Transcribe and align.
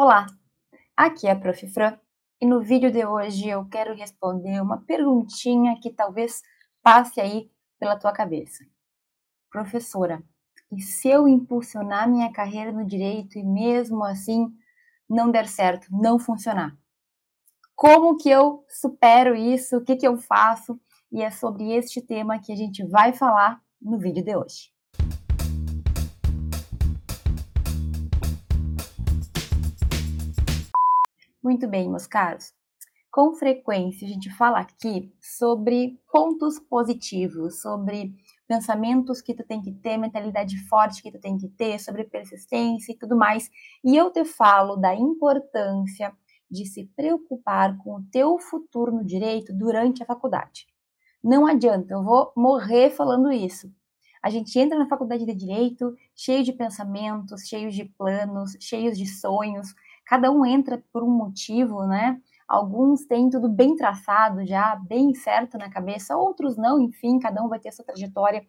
Olá, 0.00 0.26
aqui 0.96 1.26
é 1.26 1.32
a 1.32 1.36
Prof. 1.36 1.66
Fran 1.70 1.98
e 2.40 2.46
no 2.46 2.62
vídeo 2.62 2.88
de 2.88 3.04
hoje 3.04 3.48
eu 3.48 3.68
quero 3.68 3.96
responder 3.96 4.62
uma 4.62 4.80
perguntinha 4.82 5.76
que 5.82 5.92
talvez 5.92 6.40
passe 6.80 7.20
aí 7.20 7.50
pela 7.80 7.98
tua 7.98 8.12
cabeça. 8.12 8.64
Professora, 9.50 10.22
e 10.70 10.80
se 10.80 11.08
eu 11.08 11.26
impulsionar 11.26 12.08
minha 12.08 12.32
carreira 12.32 12.70
no 12.70 12.86
direito 12.86 13.40
e 13.40 13.42
mesmo 13.42 14.04
assim 14.04 14.46
não 15.10 15.32
der 15.32 15.48
certo, 15.48 15.88
não 15.90 16.16
funcionar? 16.16 16.78
Como 17.74 18.16
que 18.16 18.30
eu 18.30 18.64
supero 18.68 19.34
isso? 19.34 19.78
O 19.78 19.84
que, 19.84 19.96
que 19.96 20.06
eu 20.06 20.16
faço? 20.16 20.80
E 21.10 21.22
é 21.22 21.30
sobre 21.32 21.72
este 21.72 22.00
tema 22.00 22.38
que 22.38 22.52
a 22.52 22.56
gente 22.56 22.86
vai 22.86 23.12
falar 23.12 23.60
no 23.82 23.98
vídeo 23.98 24.22
de 24.22 24.36
hoje. 24.36 24.77
Muito 31.48 31.66
bem, 31.66 31.88
meus 31.88 32.06
caros. 32.06 32.52
Com 33.10 33.32
frequência 33.32 34.06
a 34.06 34.10
gente 34.10 34.28
fala 34.36 34.58
aqui 34.58 35.10
sobre 35.18 35.98
pontos 36.12 36.58
positivos, 36.58 37.62
sobre 37.62 38.14
pensamentos 38.46 39.22
que 39.22 39.32
tu 39.32 39.42
tem 39.42 39.62
que 39.62 39.72
ter, 39.72 39.96
mentalidade 39.96 40.58
forte 40.68 41.02
que 41.02 41.10
tu 41.10 41.18
tem 41.18 41.38
que 41.38 41.48
ter, 41.48 41.80
sobre 41.80 42.04
persistência 42.04 42.92
e 42.92 42.98
tudo 42.98 43.16
mais. 43.16 43.48
E 43.82 43.96
eu 43.96 44.12
te 44.12 44.26
falo 44.26 44.76
da 44.76 44.94
importância 44.94 46.14
de 46.50 46.66
se 46.66 46.84
preocupar 46.94 47.78
com 47.78 47.94
o 47.94 48.04
teu 48.12 48.38
futuro 48.38 48.92
no 48.92 49.02
direito 49.02 49.50
durante 49.54 50.02
a 50.02 50.06
faculdade. 50.06 50.66
Não 51.24 51.46
adianta, 51.46 51.94
eu 51.94 52.04
vou 52.04 52.30
morrer 52.36 52.90
falando 52.90 53.32
isso. 53.32 53.72
A 54.22 54.28
gente 54.28 54.58
entra 54.58 54.78
na 54.78 54.86
faculdade 54.86 55.24
de 55.24 55.34
direito 55.34 55.96
cheio 56.14 56.44
de 56.44 56.52
pensamentos, 56.52 57.48
cheios 57.48 57.74
de 57.74 57.86
planos, 57.86 58.54
cheios 58.60 58.98
de 58.98 59.06
sonhos, 59.06 59.74
cada 60.08 60.30
um 60.32 60.44
entra 60.44 60.82
por 60.90 61.02
um 61.02 61.10
motivo, 61.10 61.86
né? 61.86 62.18
Alguns 62.48 63.04
têm 63.04 63.28
tudo 63.28 63.46
bem 63.46 63.76
traçado 63.76 64.44
já, 64.46 64.74
bem 64.74 65.14
certo 65.14 65.58
na 65.58 65.68
cabeça, 65.68 66.16
outros 66.16 66.56
não, 66.56 66.80
enfim, 66.80 67.18
cada 67.18 67.44
um 67.44 67.48
vai 67.48 67.60
ter 67.60 67.70
sua 67.72 67.84
trajetória. 67.84 68.42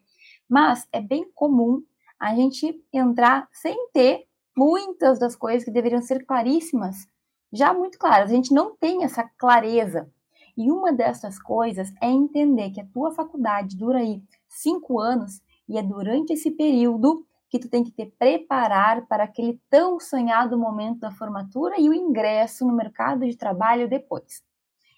Mas 0.47 0.88
é 0.93 1.01
bem 1.01 1.29
comum 1.35 1.83
a 2.17 2.33
gente 2.33 2.81
entrar 2.93 3.49
sem 3.51 3.89
ter 3.91 4.25
muitas 4.57 5.19
das 5.19 5.35
coisas 5.35 5.66
que 5.66 5.71
deveriam 5.71 6.01
ser 6.01 6.25
claríssimas, 6.25 7.05
já 7.51 7.73
muito 7.73 7.99
claras. 7.99 8.31
A 8.31 8.33
gente 8.33 8.53
não 8.53 8.75
tem 8.77 9.03
essa 9.03 9.29
clareza. 9.38 10.09
E 10.55 10.71
uma 10.71 10.94
dessas 10.94 11.38
coisas 11.38 11.91
é 12.01 12.09
entender 12.09 12.69
que 12.71 12.79
a 12.79 12.88
tua 12.88 13.11
faculdade 13.11 13.77
dura 13.77 13.99
aí 13.99 14.23
cinco 14.47 14.97
anos 14.99 15.41
e 15.67 15.77
é 15.77 15.83
durante 15.83 16.33
esse 16.33 16.51
período 16.51 17.25
que 17.50 17.59
tu 17.59 17.69
tem 17.69 17.83
que 17.83 17.92
te 17.92 18.05
preparar 18.05 19.05
para 19.08 19.23
aquele 19.23 19.59
tão 19.69 20.00
sonhado 20.00 20.58
momento 20.58 21.00
da 21.00 21.11
formatura 21.11 21.80
e 21.80 21.89
o 21.89 21.94
ingresso 21.94 22.66
no 22.66 22.75
mercado 22.75 23.25
de 23.25 23.36
trabalho 23.36 23.89
depois. 23.89 24.44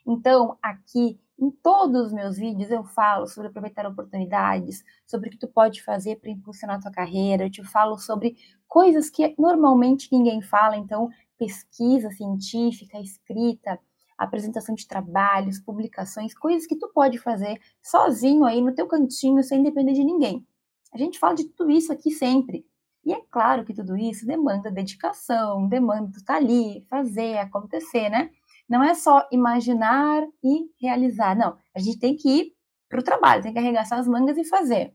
Então, 0.05 0.57
aqui 0.61 1.19
em 1.39 1.49
todos 1.49 2.07
os 2.07 2.13
meus 2.13 2.37
vídeos 2.37 2.69
eu 2.69 2.83
falo 2.83 3.25
sobre 3.25 3.49
aproveitar 3.49 3.85
oportunidades, 3.87 4.83
sobre 5.07 5.29
o 5.29 5.31
que 5.31 5.39
tu 5.39 5.47
pode 5.47 5.81
fazer 5.81 6.17
para 6.17 6.29
impulsionar 6.29 6.79
tua 6.79 6.91
carreira, 6.91 7.45
eu 7.45 7.49
te 7.51 7.63
falo 7.63 7.97
sobre 7.97 8.35
coisas 8.67 9.09
que 9.09 9.33
normalmente 9.37 10.07
ninguém 10.11 10.41
fala, 10.41 10.77
então 10.77 11.09
pesquisa 11.37 12.11
científica, 12.11 12.99
escrita, 12.99 13.79
apresentação 14.15 14.75
de 14.75 14.87
trabalhos, 14.87 15.59
publicações, 15.59 16.35
coisas 16.35 16.67
que 16.67 16.77
tu 16.77 16.87
pode 16.93 17.17
fazer 17.17 17.59
sozinho 17.81 18.45
aí 18.45 18.61
no 18.61 18.75
teu 18.75 18.87
cantinho 18.87 19.41
sem 19.41 19.63
depender 19.63 19.93
de 19.93 20.03
ninguém. 20.03 20.45
A 20.93 20.97
gente 20.97 21.19
fala 21.19 21.35
de 21.35 21.45
tudo 21.45 21.71
isso 21.71 21.91
aqui 21.91 22.11
sempre. 22.11 22.65
E 23.03 23.13
é 23.13 23.21
claro 23.31 23.65
que 23.65 23.73
tudo 23.73 23.97
isso 23.97 24.25
demanda 24.25 24.69
dedicação, 24.69 25.67
demanda 25.67 26.17
estar 26.17 26.35
ali, 26.35 26.85
fazer, 26.89 27.37
acontecer, 27.37 28.09
né? 28.09 28.29
Não 28.69 28.83
é 28.83 28.93
só 28.93 29.27
imaginar 29.31 30.23
e 30.43 30.69
realizar, 30.79 31.35
não. 31.35 31.57
A 31.75 31.79
gente 31.79 31.99
tem 31.99 32.15
que 32.15 32.29
ir 32.29 32.55
para 32.87 32.99
o 32.99 33.03
trabalho, 33.03 33.41
tem 33.41 33.53
que 33.53 33.59
arregaçar 33.59 33.99
as 33.99 34.07
mangas 34.07 34.37
e 34.37 34.45
fazer. 34.45 34.93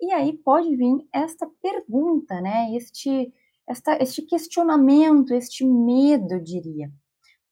E 0.00 0.12
aí 0.12 0.36
pode 0.36 0.76
vir 0.76 1.08
esta 1.12 1.48
pergunta, 1.62 2.40
né? 2.40 2.74
Este, 2.74 3.32
esta, 3.66 3.96
este 4.02 4.22
questionamento, 4.22 5.32
este 5.32 5.64
medo, 5.64 6.34
eu 6.34 6.42
diria. 6.42 6.92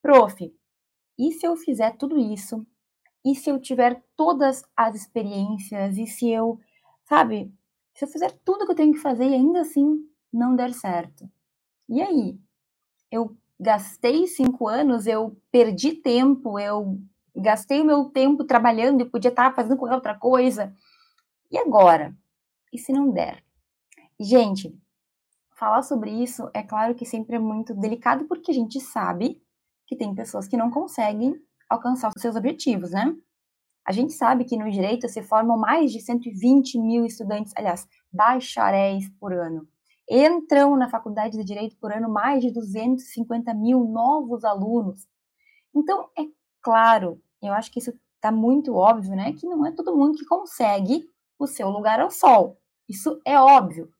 Prof, 0.02 0.52
e 1.18 1.32
se 1.32 1.46
eu 1.46 1.56
fizer 1.56 1.96
tudo 1.96 2.18
isso? 2.18 2.66
E 3.24 3.34
se 3.34 3.48
eu 3.48 3.60
tiver 3.60 4.02
todas 4.16 4.64
as 4.76 4.96
experiências? 4.96 5.96
E 5.96 6.06
se 6.06 6.28
eu 6.28 6.58
Sabe? 7.12 7.54
Se 7.92 8.06
eu 8.06 8.08
fizer 8.08 8.32
tudo 8.42 8.64
que 8.64 8.72
eu 8.72 8.74
tenho 8.74 8.94
que 8.94 8.98
fazer 8.98 9.28
e 9.28 9.34
ainda 9.34 9.60
assim 9.60 10.02
não 10.32 10.56
der 10.56 10.72
certo. 10.72 11.30
E 11.86 12.00
aí? 12.00 12.40
Eu 13.10 13.36
gastei 13.60 14.26
cinco 14.26 14.66
anos, 14.66 15.06
eu 15.06 15.36
perdi 15.50 15.92
tempo, 15.92 16.58
eu 16.58 16.98
gastei 17.36 17.82
o 17.82 17.84
meu 17.84 18.06
tempo 18.06 18.44
trabalhando 18.44 19.02
e 19.02 19.10
podia 19.10 19.28
estar 19.28 19.54
fazendo 19.54 19.76
qualquer 19.76 19.96
outra 19.96 20.18
coisa. 20.18 20.74
E 21.50 21.58
agora? 21.58 22.16
E 22.72 22.78
se 22.78 22.94
não 22.94 23.10
der? 23.10 23.44
Gente, 24.18 24.74
falar 25.50 25.82
sobre 25.82 26.10
isso 26.10 26.48
é 26.54 26.62
claro 26.62 26.94
que 26.94 27.04
sempre 27.04 27.36
é 27.36 27.38
muito 27.38 27.74
delicado 27.74 28.24
porque 28.24 28.50
a 28.50 28.54
gente 28.54 28.80
sabe 28.80 29.38
que 29.86 29.96
tem 29.96 30.14
pessoas 30.14 30.48
que 30.48 30.56
não 30.56 30.70
conseguem 30.70 31.38
alcançar 31.68 32.10
os 32.16 32.22
seus 32.22 32.36
objetivos, 32.36 32.92
né? 32.92 33.14
A 33.84 33.92
gente 33.92 34.12
sabe 34.12 34.44
que 34.44 34.56
no 34.56 34.70
direito 34.70 35.08
se 35.08 35.22
formam 35.22 35.58
mais 35.58 35.90
de 35.90 36.00
120 36.00 36.78
mil 36.78 37.04
estudantes, 37.04 37.52
aliás, 37.56 37.86
bacharéis 38.12 39.08
por 39.18 39.32
ano. 39.32 39.66
Entram 40.08 40.76
na 40.76 40.88
faculdade 40.88 41.36
de 41.36 41.44
direito 41.44 41.76
por 41.78 41.92
ano 41.92 42.08
mais 42.08 42.42
de 42.42 42.52
250 42.52 43.52
mil 43.54 43.84
novos 43.84 44.44
alunos. 44.44 45.06
Então, 45.74 46.08
é 46.18 46.22
claro, 46.60 47.20
eu 47.42 47.52
acho 47.52 47.72
que 47.72 47.80
isso 47.80 47.92
está 48.16 48.30
muito 48.30 48.74
óbvio, 48.74 49.16
né? 49.16 49.32
Que 49.32 49.46
não 49.46 49.66
é 49.66 49.72
todo 49.72 49.96
mundo 49.96 50.16
que 50.16 50.24
consegue 50.24 51.04
o 51.38 51.46
seu 51.46 51.68
lugar 51.68 51.98
ao 51.98 52.10
sol. 52.10 52.56
Isso 52.88 53.20
é 53.24 53.38
óbvio. 53.38 53.90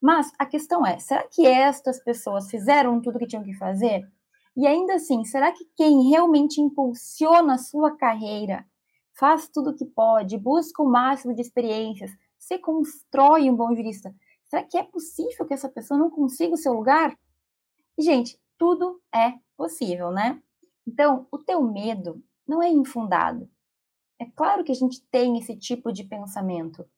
Mas 0.00 0.32
a 0.38 0.46
questão 0.46 0.86
é: 0.86 0.98
será 0.98 1.26
que 1.28 1.46
estas 1.46 2.02
pessoas 2.02 2.50
fizeram 2.50 3.00
tudo 3.00 3.16
o 3.16 3.18
que 3.18 3.26
tinham 3.26 3.44
que 3.44 3.54
fazer? 3.54 4.08
E 4.56 4.66
ainda 4.66 4.94
assim, 4.94 5.24
será 5.24 5.52
que 5.52 5.64
quem 5.76 6.08
realmente 6.08 6.60
impulsiona 6.60 7.54
a 7.54 7.58
sua 7.58 7.96
carreira 7.96 8.66
faz 9.18 9.48
tudo 9.48 9.70
o 9.70 9.74
que 9.74 9.84
pode, 9.84 10.38
busca 10.38 10.82
o 10.82 10.88
máximo 10.88 11.34
de 11.34 11.42
experiências, 11.42 12.10
se 12.38 12.58
constrói 12.58 13.50
um 13.50 13.56
bom 13.56 13.74
jurista. 13.74 14.14
Será 14.44 14.62
que 14.62 14.78
é 14.78 14.82
possível 14.82 15.44
que 15.44 15.52
essa 15.52 15.68
pessoa 15.68 15.98
não 15.98 16.08
consiga 16.08 16.54
o 16.54 16.58
seu 16.58 16.72
lugar? 16.72 17.18
Gente, 17.98 18.40
tudo 18.56 19.00
é 19.14 19.34
possível, 19.56 20.10
né? 20.10 20.40
Então, 20.86 21.26
o 21.30 21.38
teu 21.38 21.60
medo 21.62 22.22
não 22.46 22.62
é 22.62 22.70
infundado. 22.70 23.50
É 24.18 24.24
claro 24.24 24.64
que 24.64 24.72
a 24.72 24.74
gente 24.74 25.02
tem 25.10 25.36
esse 25.38 25.56
tipo 25.56 25.92
de 25.92 26.04
pensamento, 26.04 26.88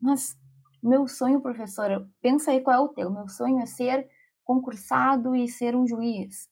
mas 0.00 0.36
meu 0.82 1.08
sonho, 1.08 1.40
professora, 1.40 2.08
pensa 2.20 2.50
aí 2.50 2.60
qual 2.60 2.76
é 2.76 2.80
o 2.80 2.88
teu. 2.88 3.10
Meu 3.10 3.28
sonho 3.28 3.58
é 3.60 3.66
ser 3.66 4.08
concursado 4.44 5.34
e 5.34 5.48
ser 5.48 5.74
um 5.74 5.86
juiz. 5.86 6.48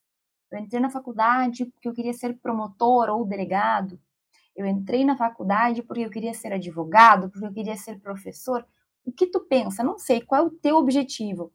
Eu 0.51 0.59
entrei 0.59 0.81
na 0.81 0.89
faculdade 0.89 1.65
porque 1.65 1.87
eu 1.87 1.93
queria 1.93 2.13
ser 2.13 2.37
promotor 2.39 3.09
ou 3.09 3.25
delegado. 3.25 3.99
Eu 4.55 4.65
entrei 4.65 5.03
na 5.03 5.17
faculdade 5.17 5.81
porque 5.81 6.01
eu 6.01 6.09
queria 6.09 6.33
ser 6.33 6.53
advogado, 6.53 7.29
porque 7.29 7.45
eu 7.45 7.53
queria 7.53 7.75
ser 7.75 7.99
professor. 7.99 8.65
O 9.05 9.11
que 9.11 9.27
tu 9.27 9.41
pensa? 9.41 9.83
Não 9.83 9.97
sei, 9.97 10.21
qual 10.21 10.43
é 10.43 10.45
o 10.45 10.51
teu 10.51 10.77
objetivo? 10.77 11.51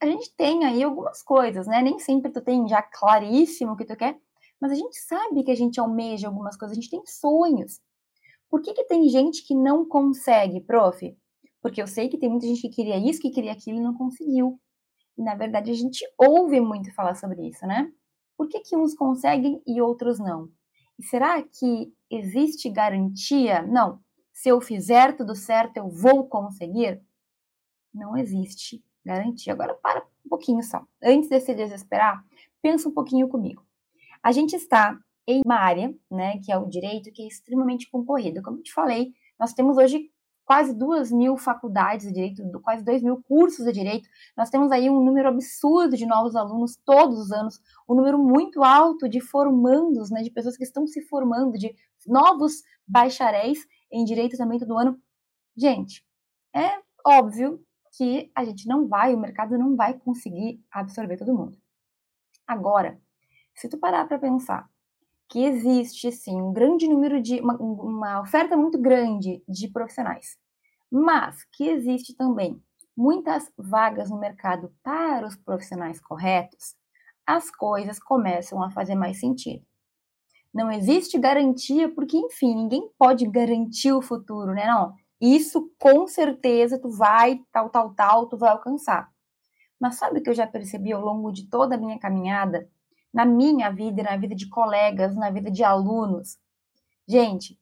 A 0.00 0.06
gente 0.06 0.34
tem 0.34 0.64
aí 0.64 0.82
algumas 0.82 1.22
coisas, 1.22 1.66
né? 1.66 1.80
Nem 1.80 1.98
sempre 1.98 2.32
tu 2.32 2.40
tem 2.40 2.66
já 2.66 2.82
claríssimo 2.82 3.72
o 3.72 3.76
que 3.76 3.84
tu 3.84 3.96
quer, 3.96 4.18
mas 4.60 4.72
a 4.72 4.74
gente 4.74 4.96
sabe 4.96 5.44
que 5.44 5.50
a 5.50 5.54
gente 5.54 5.78
almeja 5.78 6.26
algumas 6.26 6.56
coisas, 6.56 6.76
a 6.76 6.80
gente 6.80 6.90
tem 6.90 7.02
sonhos. 7.06 7.80
Por 8.50 8.60
que, 8.60 8.74
que 8.74 8.84
tem 8.84 9.08
gente 9.08 9.46
que 9.46 9.54
não 9.54 9.84
consegue, 9.88 10.60
prof? 10.60 11.16
Porque 11.62 11.80
eu 11.80 11.86
sei 11.86 12.08
que 12.08 12.18
tem 12.18 12.28
muita 12.28 12.46
gente 12.46 12.60
que 12.62 12.68
queria 12.68 12.98
isso, 12.98 13.20
que 13.20 13.30
queria 13.30 13.52
aquilo 13.52 13.78
e 13.78 13.82
não 13.82 13.94
conseguiu. 13.94 14.60
E 15.16 15.22
na 15.22 15.34
verdade 15.34 15.70
a 15.70 15.74
gente 15.74 16.04
ouve 16.18 16.60
muito 16.60 16.92
falar 16.94 17.14
sobre 17.14 17.48
isso, 17.48 17.64
né? 17.66 17.90
Por 18.36 18.48
que, 18.48 18.60
que 18.60 18.76
uns 18.76 18.94
conseguem 18.94 19.62
e 19.66 19.80
outros 19.80 20.18
não? 20.18 20.48
E 20.98 21.04
será 21.04 21.42
que 21.42 21.92
existe 22.12 22.68
garantia? 22.70 23.62
Não. 23.62 24.00
Se 24.32 24.48
eu 24.48 24.60
fizer 24.60 25.16
tudo 25.16 25.34
certo, 25.34 25.76
eu 25.76 25.88
vou 25.88 26.26
conseguir? 26.28 27.00
Não 27.92 28.16
existe 28.16 28.82
garantia. 29.04 29.52
Agora, 29.52 29.74
para 29.74 30.00
um 30.24 30.28
pouquinho 30.28 30.62
só. 30.62 30.84
Antes 31.02 31.28
de 31.28 31.40
se 31.40 31.54
desesperar, 31.54 32.24
pensa 32.60 32.88
um 32.88 32.92
pouquinho 32.92 33.28
comigo. 33.28 33.64
A 34.22 34.32
gente 34.32 34.54
está 34.54 34.98
em 35.26 35.42
uma 35.44 35.56
área, 35.56 35.94
né, 36.10 36.38
que 36.38 36.50
é 36.50 36.58
o 36.58 36.68
direito, 36.68 37.12
que 37.12 37.22
é 37.22 37.26
extremamente 37.26 37.90
concorrido. 37.90 38.42
Como 38.42 38.58
eu 38.58 38.62
te 38.62 38.72
falei, 38.72 39.12
nós 39.38 39.52
temos 39.52 39.76
hoje 39.76 40.10
quase 40.52 40.74
duas 40.74 41.10
mil 41.10 41.38
faculdades 41.38 42.08
de 42.08 42.12
direito, 42.12 42.60
quase 42.60 42.84
dois 42.84 43.02
mil 43.02 43.22
cursos 43.22 43.64
de 43.64 43.72
direito. 43.72 44.06
Nós 44.36 44.50
temos 44.50 44.70
aí 44.70 44.90
um 44.90 45.02
número 45.02 45.28
absurdo 45.28 45.96
de 45.96 46.04
novos 46.04 46.36
alunos 46.36 46.76
todos 46.84 47.18
os 47.18 47.32
anos, 47.32 47.58
um 47.88 47.94
número 47.94 48.18
muito 48.18 48.62
alto 48.62 49.08
de 49.08 49.18
formandos, 49.18 50.10
né, 50.10 50.20
de 50.20 50.30
pessoas 50.30 50.54
que 50.54 50.62
estão 50.62 50.86
se 50.86 51.00
formando, 51.08 51.56
de 51.56 51.74
novos 52.06 52.62
bacharéis 52.86 53.66
em 53.90 54.04
direito 54.04 54.36
também 54.36 54.58
todo 54.58 54.76
ano. 54.76 55.00
Gente, 55.56 56.06
é 56.54 56.82
óbvio 57.02 57.64
que 57.96 58.30
a 58.34 58.44
gente 58.44 58.68
não 58.68 58.86
vai, 58.86 59.14
o 59.14 59.18
mercado 59.18 59.56
não 59.56 59.74
vai 59.74 59.94
conseguir 59.94 60.62
absorver 60.70 61.16
todo 61.16 61.34
mundo. 61.34 61.56
Agora, 62.46 63.00
se 63.54 63.70
tu 63.70 63.78
parar 63.78 64.06
para 64.06 64.18
pensar 64.18 64.68
que 65.30 65.46
existe 65.46 66.12
sim 66.12 66.38
um 66.42 66.52
grande 66.52 66.86
número 66.86 67.22
de 67.22 67.40
uma, 67.40 67.56
uma 67.56 68.20
oferta 68.20 68.54
muito 68.54 68.78
grande 68.78 69.42
de 69.48 69.66
profissionais, 69.66 70.36
mas 70.92 71.42
que 71.52 71.66
existe 71.70 72.14
também 72.14 72.62
muitas 72.94 73.50
vagas 73.56 74.10
no 74.10 74.18
mercado 74.18 74.70
para 74.82 75.26
os 75.26 75.34
profissionais 75.34 75.98
corretos, 75.98 76.76
as 77.26 77.50
coisas 77.50 77.98
começam 77.98 78.62
a 78.62 78.70
fazer 78.70 78.94
mais 78.94 79.18
sentido. 79.18 79.64
Não 80.52 80.70
existe 80.70 81.18
garantia, 81.18 81.88
porque, 81.88 82.18
enfim, 82.18 82.54
ninguém 82.54 82.90
pode 82.98 83.26
garantir 83.26 83.92
o 83.92 84.02
futuro, 84.02 84.52
né? 84.52 84.66
Não, 84.66 84.94
isso 85.18 85.72
com 85.78 86.06
certeza 86.06 86.78
tu 86.78 86.90
vai, 86.90 87.40
tal, 87.50 87.70
tal, 87.70 87.94
tal, 87.94 88.26
tu 88.26 88.36
vai 88.36 88.50
alcançar. 88.50 89.10
Mas 89.80 89.94
sabe 89.94 90.18
o 90.18 90.22
que 90.22 90.28
eu 90.28 90.34
já 90.34 90.46
percebi 90.46 90.92
ao 90.92 91.00
longo 91.00 91.32
de 91.32 91.48
toda 91.48 91.76
a 91.76 91.78
minha 91.78 91.98
caminhada? 91.98 92.68
Na 93.14 93.24
minha 93.24 93.70
vida, 93.70 94.02
na 94.02 94.16
vida 94.18 94.34
de 94.34 94.46
colegas, 94.46 95.16
na 95.16 95.30
vida 95.30 95.50
de 95.50 95.64
alunos. 95.64 96.38
Gente, 97.08 97.58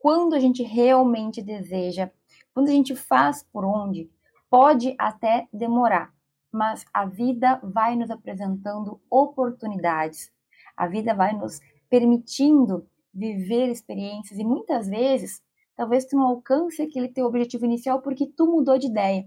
quando 0.00 0.34
a 0.34 0.40
gente 0.40 0.64
realmente 0.64 1.40
deseja, 1.40 2.10
quando 2.54 2.68
a 2.68 2.72
gente 2.72 2.94
faz 2.94 3.42
por 3.52 3.64
onde, 3.64 4.10
pode 4.50 4.94
até 4.98 5.48
demorar, 5.52 6.12
mas 6.50 6.84
a 6.92 7.06
vida 7.06 7.58
vai 7.62 7.96
nos 7.96 8.10
apresentando 8.10 9.00
oportunidades. 9.10 10.30
A 10.76 10.86
vida 10.86 11.14
vai 11.14 11.32
nos 11.32 11.60
permitindo 11.88 12.86
viver 13.12 13.68
experiências 13.68 14.38
e 14.38 14.44
muitas 14.44 14.88
vezes 14.88 15.42
talvez 15.74 16.04
tu 16.04 16.16
não 16.16 16.26
alcance 16.26 16.82
aquele 16.82 17.08
teu 17.08 17.26
objetivo 17.26 17.64
inicial 17.64 18.02
porque 18.02 18.26
tu 18.26 18.46
mudou 18.46 18.78
de 18.78 18.86
ideia. 18.86 19.26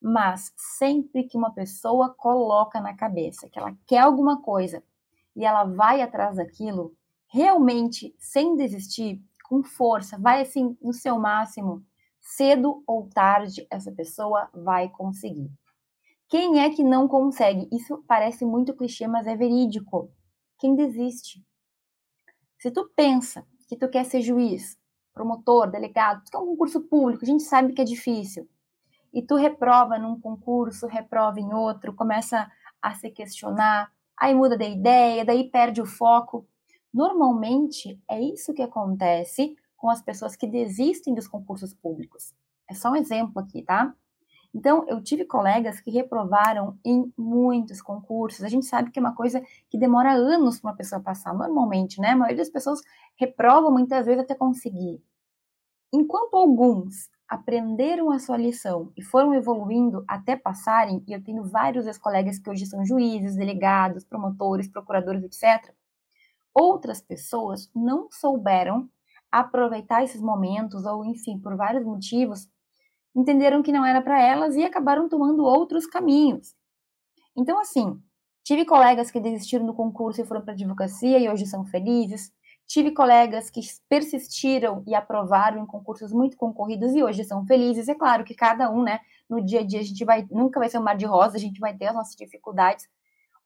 Mas 0.00 0.52
sempre 0.56 1.24
que 1.24 1.36
uma 1.36 1.52
pessoa 1.52 2.10
coloca 2.10 2.80
na 2.80 2.94
cabeça 2.94 3.48
que 3.48 3.58
ela 3.58 3.74
quer 3.86 3.98
alguma 3.98 4.42
coisa 4.42 4.82
e 5.34 5.44
ela 5.44 5.64
vai 5.64 6.00
atrás 6.00 6.36
daquilo, 6.36 6.94
realmente 7.28 8.14
sem 8.18 8.56
desistir, 8.56 9.20
com 9.48 9.62
força, 9.62 10.18
vai 10.18 10.42
assim 10.42 10.76
no 10.82 10.92
seu 10.92 11.18
máximo, 11.18 11.84
cedo 12.26 12.82
ou 12.86 13.08
tarde 13.08 13.66
essa 13.70 13.92
pessoa 13.92 14.50
vai 14.52 14.88
conseguir. 14.88 15.48
Quem 16.28 16.60
é 16.60 16.70
que 16.70 16.82
não 16.82 17.06
consegue? 17.06 17.68
Isso 17.70 18.02
parece 18.08 18.44
muito 18.44 18.74
clichê, 18.74 19.06
mas 19.06 19.28
é 19.28 19.36
verídico. 19.36 20.10
Quem 20.58 20.74
desiste. 20.74 21.40
Se 22.58 22.68
tu 22.70 22.90
pensa 22.96 23.46
que 23.68 23.76
tu 23.76 23.88
quer 23.88 24.04
ser 24.04 24.22
juiz, 24.22 24.76
promotor, 25.14 25.70
delegado, 25.70 26.24
tu 26.24 26.32
quer 26.32 26.38
um 26.38 26.46
concurso 26.46 26.80
público, 26.80 27.24
a 27.24 27.26
gente 27.26 27.44
sabe 27.44 27.72
que 27.72 27.80
é 27.80 27.84
difícil. 27.84 28.48
E 29.14 29.22
tu 29.22 29.36
reprova 29.36 29.96
num 29.96 30.20
concurso, 30.20 30.88
reprova 30.88 31.38
em 31.38 31.54
outro, 31.54 31.94
começa 31.94 32.50
a 32.82 32.94
se 32.94 33.08
questionar, 33.10 33.92
aí 34.16 34.34
muda 34.34 34.56
de 34.56 34.68
ideia, 34.68 35.24
daí 35.24 35.48
perde 35.48 35.80
o 35.80 35.86
foco. 35.86 36.44
Normalmente 36.92 38.02
é 38.10 38.20
isso 38.20 38.52
que 38.52 38.62
acontece 38.62 39.54
com 39.76 39.90
as 39.90 40.02
pessoas 40.02 40.36
que 40.36 40.46
desistem 40.46 41.14
dos 41.14 41.28
concursos 41.28 41.74
públicos. 41.74 42.34
É 42.68 42.74
só 42.74 42.90
um 42.90 42.96
exemplo 42.96 43.40
aqui, 43.40 43.62
tá? 43.62 43.94
Então, 44.54 44.86
eu 44.88 45.02
tive 45.02 45.26
colegas 45.26 45.80
que 45.80 45.90
reprovaram 45.90 46.78
em 46.82 47.12
muitos 47.16 47.82
concursos. 47.82 48.42
A 48.42 48.48
gente 48.48 48.64
sabe 48.64 48.90
que 48.90 48.98
é 48.98 49.02
uma 49.02 49.14
coisa 49.14 49.42
que 49.68 49.78
demora 49.78 50.12
anos 50.12 50.58
para 50.58 50.70
uma 50.70 50.76
pessoa 50.76 51.00
passar, 51.00 51.34
normalmente, 51.34 52.00
né? 52.00 52.12
A 52.12 52.16
maioria 52.16 52.38
das 52.38 52.48
pessoas 52.48 52.80
reprovam 53.18 53.70
muitas 53.70 54.06
vezes 54.06 54.22
até 54.22 54.34
conseguir. 54.34 55.02
Enquanto 55.92 56.34
alguns 56.36 57.10
aprenderam 57.28 58.10
a 58.10 58.18
sua 58.18 58.36
lição 58.36 58.92
e 58.96 59.02
foram 59.02 59.34
evoluindo 59.34 60.04
até 60.08 60.36
passarem, 60.36 61.04
e 61.06 61.12
eu 61.12 61.22
tenho 61.22 61.44
vários 61.44 61.86
ex-colegas 61.86 62.38
que 62.38 62.48
hoje 62.48 62.66
são 62.66 62.84
juízes, 62.84 63.36
delegados, 63.36 64.04
promotores, 64.04 64.68
procuradores, 64.68 65.22
etc., 65.22 65.74
outras 66.54 67.02
pessoas 67.02 67.70
não 67.74 68.08
souberam 68.10 68.88
aproveitar 69.40 70.02
esses 70.02 70.20
momentos, 70.20 70.84
ou 70.84 71.04
enfim, 71.04 71.38
por 71.38 71.56
vários 71.56 71.84
motivos, 71.84 72.48
entenderam 73.14 73.62
que 73.62 73.72
não 73.72 73.84
era 73.84 74.00
para 74.02 74.20
elas 74.20 74.56
e 74.56 74.64
acabaram 74.64 75.08
tomando 75.08 75.44
outros 75.44 75.86
caminhos. 75.86 76.54
Então, 77.36 77.58
assim, 77.58 78.00
tive 78.44 78.64
colegas 78.64 79.10
que 79.10 79.20
desistiram 79.20 79.66
do 79.66 79.74
concurso 79.74 80.20
e 80.20 80.24
foram 80.24 80.42
para 80.42 80.52
a 80.52 80.54
advocacia 80.54 81.18
e 81.18 81.28
hoje 81.28 81.46
são 81.46 81.64
felizes. 81.64 82.32
Tive 82.66 82.90
colegas 82.90 83.48
que 83.48 83.60
persistiram 83.88 84.82
e 84.86 84.94
aprovaram 84.94 85.62
em 85.62 85.66
concursos 85.66 86.12
muito 86.12 86.36
concorridos 86.36 86.94
e 86.94 87.02
hoje 87.02 87.24
são 87.24 87.46
felizes. 87.46 87.88
É 87.88 87.94
claro 87.94 88.24
que 88.24 88.34
cada 88.34 88.70
um, 88.70 88.82
né, 88.82 89.00
no 89.28 89.44
dia 89.44 89.60
a 89.60 89.66
dia 89.66 89.80
a 89.80 89.84
gente 89.84 90.04
vai, 90.04 90.26
nunca 90.30 90.58
vai 90.58 90.68
ser 90.68 90.78
um 90.78 90.82
mar 90.82 90.96
de 90.96 91.04
rosa, 91.04 91.36
a 91.36 91.40
gente 91.40 91.60
vai 91.60 91.76
ter 91.76 91.86
as 91.86 91.94
nossas 91.94 92.16
dificuldades. 92.16 92.88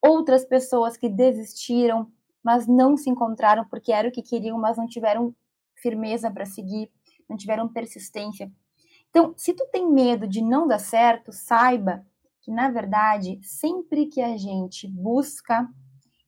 Outras 0.00 0.44
pessoas 0.44 0.96
que 0.96 1.08
desistiram, 1.08 2.10
mas 2.42 2.66
não 2.66 2.96
se 2.96 3.10
encontraram 3.10 3.66
porque 3.68 3.92
era 3.92 4.08
o 4.08 4.12
que 4.12 4.22
queriam, 4.22 4.58
mas 4.58 4.78
não 4.78 4.86
tiveram 4.86 5.34
firmeza 5.80 6.30
para 6.30 6.44
seguir, 6.44 6.90
não 7.28 7.36
tiveram 7.36 7.68
persistência. 7.68 8.50
Então, 9.08 9.34
se 9.36 9.52
tu 9.52 9.66
tem 9.72 9.90
medo 9.90 10.26
de 10.26 10.40
não 10.42 10.66
dar 10.66 10.78
certo, 10.78 11.32
saiba 11.32 12.04
que 12.40 12.50
na 12.50 12.70
verdade, 12.70 13.38
sempre 13.42 14.06
que 14.06 14.20
a 14.20 14.36
gente 14.36 14.88
busca 14.88 15.68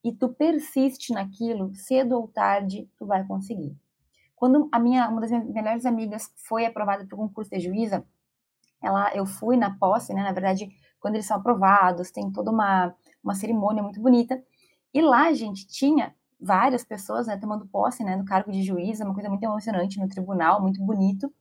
e 0.04 0.12
tu 0.12 0.28
persiste 0.28 1.12
naquilo, 1.12 1.74
cedo 1.74 2.16
ou 2.16 2.28
tarde 2.28 2.88
tu 2.96 3.06
vai 3.06 3.26
conseguir. 3.26 3.76
Quando 4.36 4.68
a 4.72 4.78
minha 4.78 5.08
uma 5.08 5.20
das 5.20 5.30
minhas 5.30 5.46
melhores 5.46 5.86
amigas 5.86 6.30
foi 6.36 6.66
aprovada 6.66 7.06
para 7.06 7.14
o 7.14 7.18
concurso 7.18 7.50
de 7.50 7.60
juíza, 7.60 8.04
ela 8.82 9.14
eu 9.14 9.24
fui 9.24 9.56
na 9.56 9.76
posse, 9.78 10.12
né, 10.12 10.22
na 10.22 10.32
verdade, 10.32 10.68
quando 11.00 11.14
eles 11.14 11.26
são 11.26 11.36
aprovados, 11.36 12.10
tem 12.10 12.30
toda 12.30 12.50
uma 12.50 12.94
uma 13.22 13.34
cerimônia 13.34 13.82
muito 13.82 14.00
bonita. 14.00 14.42
E 14.92 15.00
lá, 15.00 15.28
a 15.28 15.34
gente, 15.34 15.66
tinha 15.66 16.14
várias 16.42 16.84
pessoas, 16.84 17.26
né, 17.26 17.36
tomando 17.36 17.66
posse, 17.66 18.02
né, 18.02 18.16
no 18.16 18.24
cargo 18.24 18.50
de 18.50 18.62
juíza, 18.62 19.04
uma 19.04 19.14
coisa 19.14 19.28
muito 19.28 19.44
emocionante 19.44 20.00
no 20.00 20.08
tribunal, 20.08 20.60
muito 20.60 20.82
bonito 20.82 21.32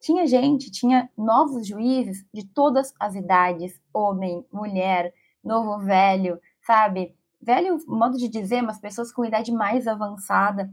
tinha 0.00 0.26
gente, 0.26 0.70
tinha 0.70 1.08
novos 1.16 1.66
juízes 1.66 2.24
de 2.32 2.46
todas 2.46 2.92
as 2.98 3.14
idades, 3.14 3.80
homem, 3.92 4.44
mulher, 4.52 5.12
novo, 5.42 5.84
velho, 5.84 6.38
sabe? 6.62 7.14
Velho, 7.40 7.78
modo 7.86 8.16
de 8.16 8.28
dizer, 8.28 8.62
mas 8.62 8.78
pessoas 8.78 9.12
com 9.12 9.24
idade 9.24 9.52
mais 9.52 9.86
avançada. 9.86 10.70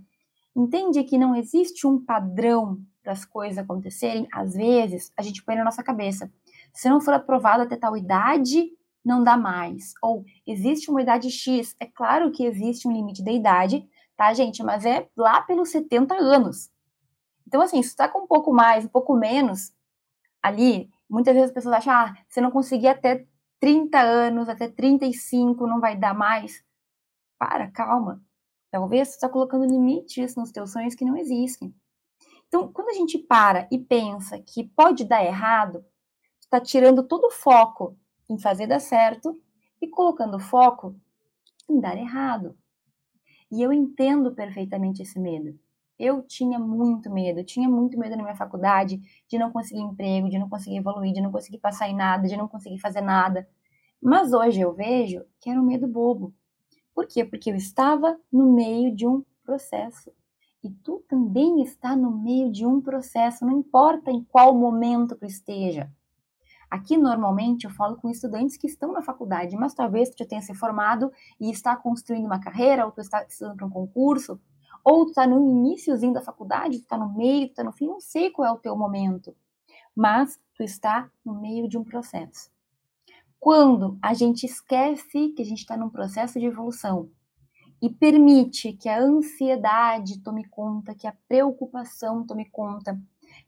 Entende 0.55 1.03
que 1.03 1.17
não 1.17 1.35
existe 1.35 1.87
um 1.87 2.03
padrão 2.03 2.79
para 3.01 3.13
as 3.13 3.25
coisas 3.25 3.57
acontecerem? 3.57 4.27
Às 4.31 4.53
vezes, 4.53 5.11
a 5.17 5.21
gente 5.21 5.43
põe 5.43 5.55
na 5.55 5.63
nossa 5.63 5.83
cabeça. 5.83 6.31
Se 6.71 6.89
não 6.89 7.01
for 7.01 7.13
aprovado 7.13 7.63
até 7.63 7.75
tal 7.75 7.97
idade, 7.97 8.71
não 9.03 9.23
dá 9.23 9.37
mais. 9.37 9.93
Ou 10.01 10.23
existe 10.47 10.89
uma 10.89 11.01
idade 11.01 11.29
X. 11.29 11.75
É 11.79 11.85
claro 11.85 12.31
que 12.31 12.45
existe 12.45 12.87
um 12.87 12.91
limite 12.91 13.23
da 13.23 13.31
idade, 13.31 13.87
tá, 14.15 14.33
gente? 14.33 14.63
Mas 14.63 14.85
é 14.85 15.07
lá 15.15 15.41
pelos 15.41 15.69
70 15.69 16.15
anos. 16.15 16.71
Então, 17.47 17.61
assim, 17.61 17.81
se 17.83 17.89
você 17.89 17.95
tá 17.97 18.07
com 18.07 18.19
um 18.19 18.27
pouco 18.27 18.53
mais, 18.53 18.85
um 18.85 18.89
pouco 18.89 19.15
menos 19.15 19.73
ali, 20.41 20.89
muitas 21.09 21.33
vezes 21.33 21.49
as 21.49 21.53
pessoas 21.53 21.75
acham, 21.75 21.93
ah, 21.93 22.13
você 22.27 22.41
não 22.41 22.51
conseguir 22.51 22.87
até 22.87 23.25
30 23.59 23.99
anos, 23.99 24.49
até 24.49 24.67
35, 24.67 25.67
não 25.67 25.79
vai 25.79 25.95
dar 25.95 26.13
mais. 26.13 26.63
Para, 27.37 27.69
calma. 27.71 28.21
Talvez 28.71 29.09
você 29.09 29.15
está 29.15 29.29
colocando 29.29 29.65
limites 29.65 30.35
nos 30.35 30.51
teus 30.51 30.71
sonhos 30.71 30.95
que 30.95 31.05
não 31.05 31.15
existem. 31.15 31.73
Então, 32.47 32.71
quando 32.71 32.89
a 32.89 32.93
gente 32.93 33.17
para 33.17 33.67
e 33.71 33.77
pensa 33.77 34.39
que 34.39 34.63
pode 34.63 35.05
dar 35.05 35.23
errado, 35.23 35.85
está 36.41 36.59
tirando 36.59 37.03
todo 37.03 37.25
o 37.25 37.31
foco 37.31 37.97
em 38.29 38.37
fazer 38.37 38.67
dar 38.67 38.79
certo 38.79 39.39
e 39.81 39.87
colocando 39.87 40.39
foco 40.39 40.95
em 41.69 41.79
dar 41.79 41.97
errado. 41.97 42.57
E 43.51 43.61
eu 43.61 43.71
entendo 43.71 44.33
perfeitamente 44.33 45.01
esse 45.01 45.19
medo. 45.19 45.57
Eu 45.99 46.23
tinha 46.23 46.57
muito 46.57 47.09
medo, 47.11 47.43
tinha 47.43 47.69
muito 47.69 47.99
medo 47.99 48.15
na 48.15 48.23
minha 48.23 48.35
faculdade 48.35 48.99
de 49.27 49.37
não 49.37 49.51
conseguir 49.51 49.81
emprego, 49.81 50.29
de 50.29 50.39
não 50.39 50.49
conseguir 50.49 50.77
evoluir, 50.77 51.13
de 51.13 51.21
não 51.21 51.31
conseguir 51.31 51.59
passar 51.59 51.87
em 51.87 51.95
nada, 51.95 52.27
de 52.27 52.35
não 52.35 52.47
conseguir 52.47 52.79
fazer 52.79 53.01
nada. 53.01 53.47
Mas 54.01 54.33
hoje 54.33 54.59
eu 54.59 54.73
vejo 54.73 55.23
que 55.39 55.49
era 55.49 55.61
um 55.61 55.65
medo 55.65 55.87
bobo. 55.87 56.33
Por 56.93 57.07
quê? 57.07 57.23
Porque 57.23 57.51
eu 57.51 57.55
estava 57.55 58.19
no 58.31 58.53
meio 58.53 58.93
de 58.93 59.07
um 59.07 59.23
processo. 59.43 60.11
E 60.63 60.69
tu 60.69 61.03
também 61.07 61.61
está 61.61 61.95
no 61.95 62.09
meio 62.09 62.51
de 62.51 62.65
um 62.65 62.81
processo, 62.81 63.45
não 63.45 63.59
importa 63.59 64.09
em 64.09 64.23
qual 64.23 64.53
momento 64.55 65.15
tu 65.15 65.25
esteja. 65.25 65.91
Aqui, 66.73 66.97
normalmente, 66.97 67.65
eu 67.65 67.69
falo 67.69 67.97
com 67.97 68.09
estudantes 68.09 68.57
que 68.57 68.65
estão 68.65 68.91
na 68.91 69.03
faculdade, 69.03 69.55
mas 69.55 69.75
talvez 69.75 70.09
tu 70.09 70.17
já 70.17 70.25
tenha 70.25 70.41
se 70.41 70.55
formado 70.55 71.11
e 71.39 71.51
está 71.51 71.75
construindo 71.75 72.25
uma 72.25 72.39
carreira, 72.39 72.83
ou 72.83 72.91
tu 72.91 72.99
está 72.99 73.23
estudando 73.29 73.57
para 73.57 73.67
um 73.67 73.69
concurso, 73.69 74.41
ou 74.83 75.05
tu 75.05 75.13
tá 75.13 75.27
no 75.27 75.39
iníciozinho 75.51 76.13
da 76.13 76.21
faculdade, 76.23 76.79
tu 76.79 76.87
tá 76.87 76.97
no 76.97 77.13
meio, 77.13 77.47
tu 77.49 77.53
tá 77.53 77.63
no 77.63 77.71
fim, 77.71 77.85
não 77.85 77.99
sei 77.99 78.31
qual 78.31 78.47
é 78.47 78.51
o 78.51 78.57
teu 78.57 78.75
momento, 78.75 79.35
mas 79.95 80.41
tu 80.55 80.63
está 80.63 81.11
no 81.23 81.39
meio 81.39 81.69
de 81.69 81.77
um 81.77 81.83
processo. 81.83 82.49
Quando 83.39 83.99
a 84.01 84.15
gente 84.15 84.47
esquece 84.47 85.29
que 85.29 85.43
a 85.43 85.45
gente 85.45 85.59
está 85.59 85.77
num 85.77 85.91
processo 85.91 86.39
de 86.39 86.47
evolução 86.47 87.07
e 87.79 87.87
permite 87.87 88.73
que 88.73 88.89
a 88.89 88.99
ansiedade 88.99 90.23
tome 90.23 90.43
conta, 90.45 90.95
que 90.95 91.05
a 91.05 91.15
preocupação 91.27 92.25
tome 92.25 92.45
conta, 92.49 92.99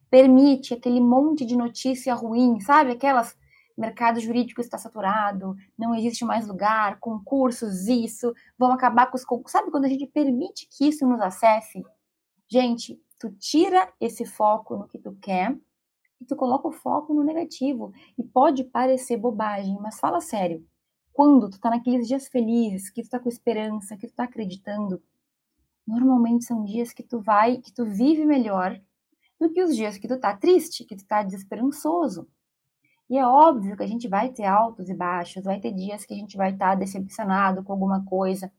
permite 0.09 0.73
aquele 0.73 0.99
monte 0.99 1.45
de 1.45 1.55
notícia 1.55 2.13
ruim, 2.13 2.59
sabe? 2.59 2.91
Aquelas 2.91 3.37
mercado 3.77 4.19
jurídico 4.19 4.61
está 4.61 4.77
saturado, 4.77 5.55
não 5.77 5.93
existe 5.93 6.23
mais 6.23 6.47
lugar, 6.47 6.99
concursos, 6.99 7.87
isso, 7.87 8.33
vão 8.57 8.71
acabar 8.71 9.07
com 9.07 9.17
os 9.17 9.25
concursos. 9.25 9.51
Sabe 9.51 9.71
quando 9.71 9.85
a 9.85 9.89
gente 9.89 10.07
permite 10.07 10.67
que 10.71 10.87
isso 10.87 11.05
nos 11.05 11.19
acesse? 11.19 11.83
Gente, 12.47 12.99
tu 13.19 13.29
tira 13.31 13.91
esse 13.99 14.25
foco 14.25 14.77
no 14.77 14.87
que 14.87 14.97
tu 14.97 15.13
quer 15.21 15.57
e 16.21 16.25
tu 16.25 16.35
coloca 16.35 16.67
o 16.67 16.71
foco 16.71 17.13
no 17.13 17.23
negativo. 17.23 17.91
E 18.17 18.23
pode 18.23 18.63
parecer 18.63 19.17
bobagem, 19.17 19.77
mas 19.81 19.99
fala 19.99 20.21
sério. 20.21 20.65
Quando 21.11 21.49
tu 21.49 21.59
tá 21.59 21.69
naqueles 21.69 22.07
dias 22.07 22.27
felizes, 22.27 22.89
que 22.89 23.03
tu 23.03 23.09
tá 23.09 23.19
com 23.19 23.29
esperança, 23.29 23.97
que 23.97 24.07
tu 24.07 24.13
tá 24.13 24.23
acreditando, 24.23 25.01
normalmente 25.87 26.45
são 26.45 26.63
dias 26.63 26.93
que 26.93 27.03
tu 27.03 27.19
vai, 27.19 27.57
que 27.57 27.71
tu 27.71 27.85
vive 27.85 28.25
melhor 28.25 28.79
do 29.45 29.53
que 29.53 29.63
os 29.63 29.75
dias 29.75 29.97
que 29.97 30.07
tu 30.07 30.19
tá 30.19 30.35
triste, 30.35 30.85
que 30.85 30.95
tu 30.95 31.05
tá 31.05 31.23
desesperançoso. 31.23 32.27
E 33.09 33.17
é 33.17 33.25
óbvio 33.25 33.77
que 33.77 33.83
a 33.83 33.87
gente 33.87 34.07
vai 34.07 34.29
ter 34.29 34.45
altos 34.45 34.89
e 34.89 34.93
baixos, 34.95 35.43
vai 35.43 35.59
ter 35.59 35.71
dias 35.71 36.05
que 36.05 36.13
a 36.13 36.17
gente 36.17 36.35
vai 36.35 36.51
estar 36.51 36.69
tá 36.69 36.75
decepcionado 36.75 37.63
com 37.63 37.71
alguma 37.71 38.03
coisa, 38.03 38.51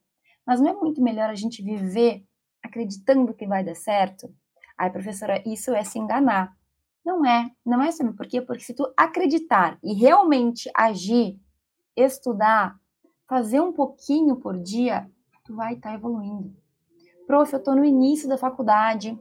mas 0.46 0.60
não 0.60 0.70
é 0.70 0.74
muito 0.74 1.02
melhor 1.02 1.28
a 1.28 1.34
gente 1.34 1.62
viver 1.62 2.24
acreditando 2.62 3.34
que 3.34 3.46
vai 3.46 3.64
dar 3.64 3.74
certo? 3.74 4.32
Ai, 4.78 4.90
professora, 4.90 5.42
isso 5.44 5.74
é 5.74 5.82
se 5.82 5.98
enganar. 5.98 6.54
Não 7.04 7.24
é, 7.24 7.50
não 7.64 7.82
é 7.82 7.90
sabe 7.90 8.12
por 8.12 8.26
quê? 8.26 8.40
Porque 8.40 8.62
se 8.62 8.74
tu 8.74 8.92
acreditar 8.96 9.78
e 9.82 9.94
realmente 9.94 10.70
agir, 10.74 11.40
estudar, 11.96 12.78
fazer 13.28 13.60
um 13.60 13.72
pouquinho 13.72 14.36
por 14.36 14.58
dia, 14.58 15.10
tu 15.44 15.54
vai 15.54 15.74
estar 15.74 15.90
tá 15.90 15.94
evoluindo. 15.94 16.54
Prof, 17.26 17.52
eu 17.52 17.62
tô 17.62 17.74
no 17.74 17.84
início 17.84 18.28
da 18.28 18.38
faculdade, 18.38 19.18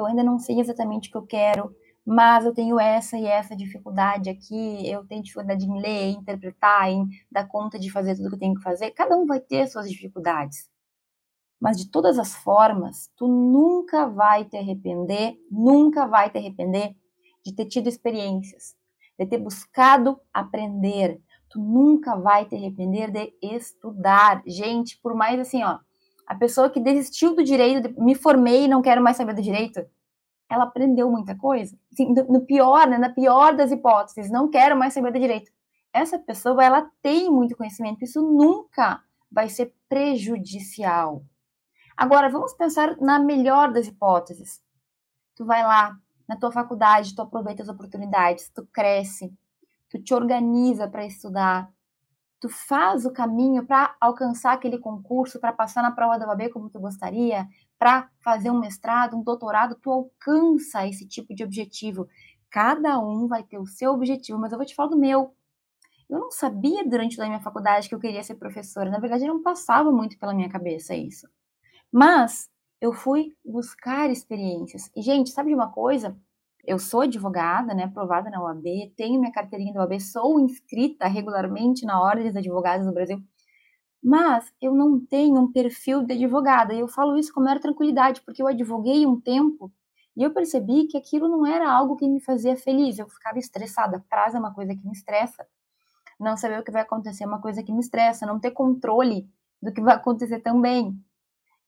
eu 0.00 0.06
ainda 0.06 0.22
não 0.22 0.38
sei 0.38 0.60
exatamente 0.60 1.08
o 1.08 1.12
que 1.12 1.18
eu 1.18 1.26
quero, 1.26 1.74
mas 2.04 2.44
eu 2.44 2.52
tenho 2.52 2.78
essa 2.78 3.16
e 3.16 3.24
essa 3.24 3.56
dificuldade 3.56 4.28
aqui, 4.28 4.88
eu 4.88 5.06
tenho 5.06 5.22
dificuldade 5.22 5.64
em 5.64 5.80
ler, 5.80 6.10
em 6.10 6.18
interpretar, 6.18 6.90
em 6.90 7.08
dar 7.30 7.48
conta 7.48 7.78
de 7.78 7.90
fazer 7.90 8.14
tudo 8.14 8.28
que 8.28 8.34
eu 8.34 8.38
tenho 8.38 8.54
que 8.54 8.62
fazer. 8.62 8.90
Cada 8.90 9.16
um 9.16 9.24
vai 9.24 9.40
ter 9.40 9.66
suas 9.68 9.88
dificuldades. 9.88 10.68
Mas 11.58 11.78
de 11.78 11.90
todas 11.90 12.18
as 12.18 12.34
formas, 12.34 13.10
tu 13.16 13.26
nunca 13.26 14.06
vai 14.06 14.44
te 14.44 14.56
arrepender, 14.56 15.34
nunca 15.50 16.06
vai 16.06 16.28
te 16.28 16.36
arrepender 16.36 16.94
de 17.42 17.54
ter 17.54 17.64
tido 17.66 17.88
experiências, 17.88 18.74
de 19.18 19.24
ter 19.24 19.38
buscado 19.38 20.20
aprender. 20.32 21.22
Tu 21.48 21.58
nunca 21.58 22.16
vai 22.16 22.44
te 22.44 22.54
arrepender 22.54 23.10
de 23.10 23.32
estudar. 23.40 24.42
Gente, 24.46 24.98
por 25.00 25.14
mais 25.14 25.40
assim, 25.40 25.62
ó, 25.62 25.78
a 26.26 26.34
pessoa 26.34 26.70
que 26.70 26.80
desistiu 26.80 27.34
do 27.34 27.44
direito, 27.44 28.00
me 28.00 28.14
formei 28.14 28.64
e 28.64 28.68
não 28.68 28.82
quero 28.82 29.02
mais 29.02 29.16
saber 29.16 29.34
do 29.34 29.42
direito, 29.42 29.84
ela 30.48 30.64
aprendeu 30.64 31.10
muita 31.10 31.36
coisa. 31.36 31.76
Assim, 31.92 32.12
no 32.12 32.44
pior, 32.44 32.86
né, 32.86 32.98
na 32.98 33.10
pior 33.10 33.54
das 33.54 33.70
hipóteses, 33.70 34.30
não 34.30 34.50
quero 34.50 34.76
mais 34.76 34.94
saber 34.94 35.12
do 35.12 35.18
direito. 35.18 35.50
Essa 35.92 36.18
pessoa, 36.18 36.62
ela 36.64 36.90
tem 37.02 37.30
muito 37.30 37.56
conhecimento, 37.56 38.02
isso 38.02 38.20
nunca 38.20 39.02
vai 39.30 39.48
ser 39.48 39.74
prejudicial. 39.88 41.22
Agora, 41.96 42.28
vamos 42.28 42.52
pensar 42.54 42.96
na 42.98 43.18
melhor 43.18 43.72
das 43.72 43.86
hipóteses. 43.86 44.60
Tu 45.36 45.44
vai 45.44 45.62
lá 45.62 45.96
na 46.28 46.36
tua 46.36 46.50
faculdade, 46.50 47.14
tu 47.14 47.22
aproveita 47.22 47.62
as 47.62 47.68
oportunidades, 47.68 48.50
tu 48.50 48.66
cresce, 48.72 49.32
tu 49.88 50.02
te 50.02 50.14
organiza 50.14 50.88
para 50.88 51.06
estudar, 51.06 51.70
tu 52.44 52.48
faz 52.50 53.06
o 53.06 53.10
caminho 53.10 53.64
para 53.64 53.96
alcançar 53.98 54.52
aquele 54.52 54.76
concurso, 54.76 55.40
para 55.40 55.50
passar 55.50 55.80
na 55.80 55.90
prova 55.90 56.18
da 56.18 56.28
OAB 56.28 56.50
como 56.50 56.68
tu 56.68 56.78
gostaria, 56.78 57.48
para 57.78 58.10
fazer 58.20 58.50
um 58.50 58.60
mestrado, 58.60 59.16
um 59.16 59.22
doutorado, 59.22 59.76
tu 59.76 59.90
alcança 59.90 60.86
esse 60.86 61.08
tipo 61.08 61.34
de 61.34 61.42
objetivo. 61.42 62.06
Cada 62.50 62.98
um 62.98 63.26
vai 63.26 63.42
ter 63.42 63.56
o 63.58 63.64
seu 63.64 63.92
objetivo, 63.92 64.38
mas 64.38 64.52
eu 64.52 64.58
vou 64.58 64.66
te 64.66 64.74
falar 64.74 64.90
do 64.90 64.98
meu. 64.98 65.34
Eu 66.06 66.18
não 66.18 66.30
sabia 66.30 66.86
durante 66.86 67.18
a 67.18 67.24
minha 67.24 67.40
faculdade 67.40 67.88
que 67.88 67.94
eu 67.94 67.98
queria 67.98 68.22
ser 68.22 68.34
professora. 68.34 68.90
Na 68.90 68.98
verdade, 68.98 69.26
não 69.26 69.42
passava 69.42 69.90
muito 69.90 70.18
pela 70.18 70.34
minha 70.34 70.50
cabeça 70.50 70.94
isso. 70.94 71.26
Mas 71.90 72.50
eu 72.78 72.92
fui 72.92 73.34
buscar 73.42 74.10
experiências. 74.10 74.90
E, 74.94 75.00
gente, 75.00 75.30
sabe 75.30 75.48
de 75.48 75.54
uma 75.54 75.72
coisa? 75.72 76.14
Eu 76.66 76.78
sou 76.78 77.02
advogada, 77.02 77.74
né, 77.74 77.84
aprovada 77.84 78.30
na 78.30 78.42
OAB, 78.42 78.64
tenho 78.96 79.20
minha 79.20 79.32
carteirinha 79.32 79.72
da 79.74 79.80
OAB, 79.80 80.00
sou 80.00 80.40
inscrita 80.40 81.06
regularmente 81.06 81.84
na 81.84 82.00
Ordem 82.00 82.26
dos 82.26 82.36
Advogados 82.36 82.86
do 82.86 82.92
Brasil, 82.92 83.22
mas 84.02 84.52
eu 84.60 84.74
não 84.74 84.98
tenho 85.04 85.40
um 85.40 85.50
perfil 85.52 86.02
de 86.02 86.14
advogada. 86.14 86.74
E 86.74 86.80
eu 86.80 86.88
falo 86.88 87.16
isso 87.16 87.32
com 87.32 87.40
maior 87.40 87.58
tranquilidade, 87.58 88.20
porque 88.22 88.42
eu 88.42 88.46
advoguei 88.46 89.06
um 89.06 89.20
tempo 89.20 89.72
e 90.16 90.22
eu 90.22 90.32
percebi 90.32 90.86
que 90.86 90.96
aquilo 90.96 91.28
não 91.28 91.46
era 91.46 91.70
algo 91.70 91.96
que 91.96 92.08
me 92.08 92.20
fazia 92.20 92.56
feliz. 92.56 92.98
Eu 92.98 93.08
ficava 93.08 93.38
estressada. 93.38 94.04
Prazo 94.08 94.36
é 94.36 94.40
uma 94.40 94.54
coisa 94.54 94.74
que 94.74 94.84
me 94.84 94.92
estressa. 94.92 95.46
Não 96.20 96.36
saber 96.36 96.60
o 96.60 96.64
que 96.64 96.70
vai 96.70 96.82
acontecer 96.82 97.24
é 97.24 97.26
uma 97.26 97.40
coisa 97.40 97.62
que 97.62 97.72
me 97.72 97.80
estressa. 97.80 98.26
Não 98.26 98.38
ter 98.38 98.52
controle 98.52 99.26
do 99.62 99.72
que 99.72 99.80
vai 99.80 99.94
acontecer 99.94 100.40
também. 100.40 100.94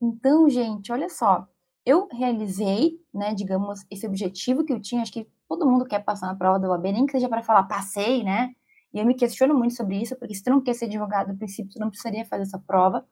Então, 0.01 0.49
gente, 0.49 0.93
olha 0.93 1.09
só 1.09 1.49
eu 1.87 2.09
realizei, 2.11 3.01
né, 3.15 3.33
digamos, 3.33 3.87
esse 3.89 4.05
objetivo 4.05 4.65
que 4.65 4.73
eu 4.73 4.83
tinha, 4.83 5.03
acho 5.03 5.13
que 5.13 5.29
todo 5.49 5.65
mundo 5.65 5.87
quer 5.87 6.05
passar 6.05 6.27
na 6.27 6.35
prova 6.35 6.59
da 6.59 6.69
OAB, 6.69 6.83
nem 6.93 7.07
que 7.07 7.13
seja 7.13 7.29
para 7.29 7.45
falar 7.45 7.63
passei, 7.63 8.25
né? 8.25 8.53
E 8.93 8.99
eu 8.99 9.07
me 9.07 9.15
questiono 9.15 9.55
muito 9.55 9.75
sobre 9.75 10.03
isso, 10.03 10.17
porque 10.17 10.35
se 10.35 10.43
tu 10.43 10.51
não 10.51 10.61
quer 10.61 10.75
ser 10.75 10.87
advogado, 10.87 11.29
no 11.29 11.39
princípio, 11.39 11.73
tu 11.73 11.79
não 11.79 11.89
precisaria 11.89 12.25
fazer 12.25 12.43
essa 12.43 12.59
prova. 12.59 13.07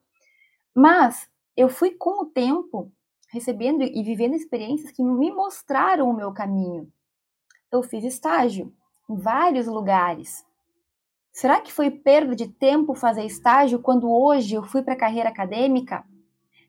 Mas 0.75 1.29
eu 1.57 1.69
fui 1.69 1.93
com 1.93 2.25
o 2.25 2.27
tempo 2.27 2.91
recebendo 3.31 3.85
e 3.85 4.03
vivendo 4.03 4.35
experiências 4.35 4.91
que 4.91 5.05
me 5.05 5.31
mostraram 5.31 6.11
o 6.11 6.17
meu 6.17 6.33
caminho. 6.33 6.91
Eu 7.71 7.83
fiz 7.83 8.03
estágio 8.03 8.73
em 9.09 9.17
vários 9.17 9.67
lugares. 9.67 10.45
Será 11.33 11.61
que 11.61 11.73
foi 11.73 11.91
perda 11.91 12.35
de 12.35 12.49
tempo 12.49 12.95
fazer 12.95 13.25
estágio 13.25 13.81
quando 13.81 14.11
hoje 14.11 14.55
eu 14.55 14.65
fui 14.65 14.83
para 14.83 14.95
a 14.95 14.99
carreira 14.99 15.29
acadêmica? 15.29 16.05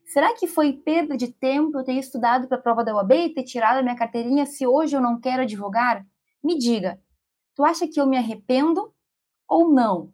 Será 0.06 0.32
que 0.34 0.46
foi 0.46 0.72
perda 0.72 1.16
de 1.16 1.32
tempo 1.32 1.76
eu 1.76 1.84
ter 1.84 1.94
estudado 1.94 2.46
para 2.46 2.56
a 2.56 2.60
prova 2.60 2.84
da 2.84 2.94
UAB 2.94 3.12
e 3.12 3.34
ter 3.34 3.42
tirado 3.42 3.78
a 3.78 3.82
minha 3.82 3.96
carteirinha 3.96 4.46
se 4.46 4.64
hoje 4.64 4.96
eu 4.96 5.00
não 5.00 5.20
quero 5.20 5.42
advogar? 5.42 6.06
Me 6.42 6.56
diga, 6.56 7.00
tu 7.56 7.64
acha 7.64 7.88
que 7.88 8.00
eu 8.00 8.06
me 8.06 8.16
arrependo 8.16 8.94
ou 9.48 9.68
não? 9.72 10.12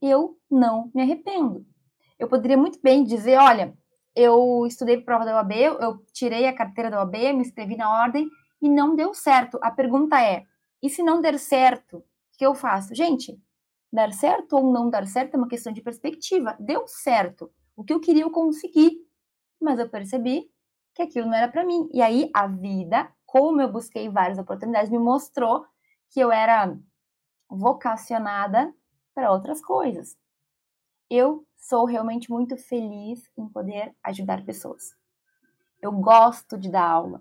Eu 0.00 0.38
não 0.50 0.90
me 0.94 1.00
arrependo. 1.00 1.66
Eu 2.18 2.28
poderia 2.28 2.56
muito 2.56 2.78
bem 2.82 3.02
dizer, 3.02 3.38
olha, 3.38 3.74
eu 4.14 4.66
estudei 4.66 4.96
para 4.98 5.02
a 5.02 5.18
prova 5.18 5.24
da 5.24 5.36
UAB, 5.36 5.52
eu 5.80 6.04
tirei 6.12 6.46
a 6.46 6.54
carteira 6.54 6.90
da 6.90 6.98
UAB, 6.98 7.32
me 7.32 7.40
inscrevi 7.40 7.76
na 7.76 7.90
ordem 7.90 8.28
e 8.60 8.68
não 8.68 8.94
deu 8.94 9.14
certo. 9.14 9.58
A 9.62 9.70
pergunta 9.70 10.20
é, 10.20 10.44
e 10.82 10.90
se 10.90 11.02
não 11.02 11.22
der 11.22 11.38
certo, 11.38 11.96
o 11.96 12.04
que 12.36 12.44
eu 12.44 12.54
faço? 12.54 12.94
Gente, 12.94 13.40
dar 13.90 14.12
certo 14.12 14.54
ou 14.54 14.70
não 14.70 14.90
dar 14.90 15.06
certo 15.06 15.34
é 15.34 15.38
uma 15.38 15.48
questão 15.48 15.72
de 15.72 15.80
perspectiva. 15.80 16.54
Deu 16.60 16.86
certo 16.86 17.50
o 17.82 17.84
que 17.84 17.92
eu 17.92 18.00
queria 18.00 18.22
eu 18.22 18.30
consegui, 18.30 19.04
mas 19.60 19.78
eu 19.80 19.88
percebi 19.88 20.48
que 20.94 21.02
aquilo 21.02 21.26
não 21.26 21.34
era 21.34 21.50
para 21.50 21.64
mim. 21.64 21.88
E 21.92 22.00
aí 22.00 22.30
a 22.32 22.46
vida, 22.46 23.12
como 23.26 23.60
eu 23.60 23.70
busquei 23.70 24.08
várias 24.08 24.38
oportunidades, 24.38 24.88
me 24.88 25.00
mostrou 25.00 25.66
que 26.10 26.20
eu 26.20 26.30
era 26.30 26.78
vocacionada 27.50 28.72
para 29.12 29.32
outras 29.32 29.60
coisas. 29.60 30.16
Eu 31.10 31.44
sou 31.56 31.84
realmente 31.84 32.30
muito 32.30 32.56
feliz 32.56 33.28
em 33.36 33.48
poder 33.48 33.92
ajudar 34.04 34.44
pessoas. 34.44 34.94
Eu 35.80 35.90
gosto 35.90 36.56
de 36.56 36.70
dar 36.70 36.88
aula. 36.88 37.20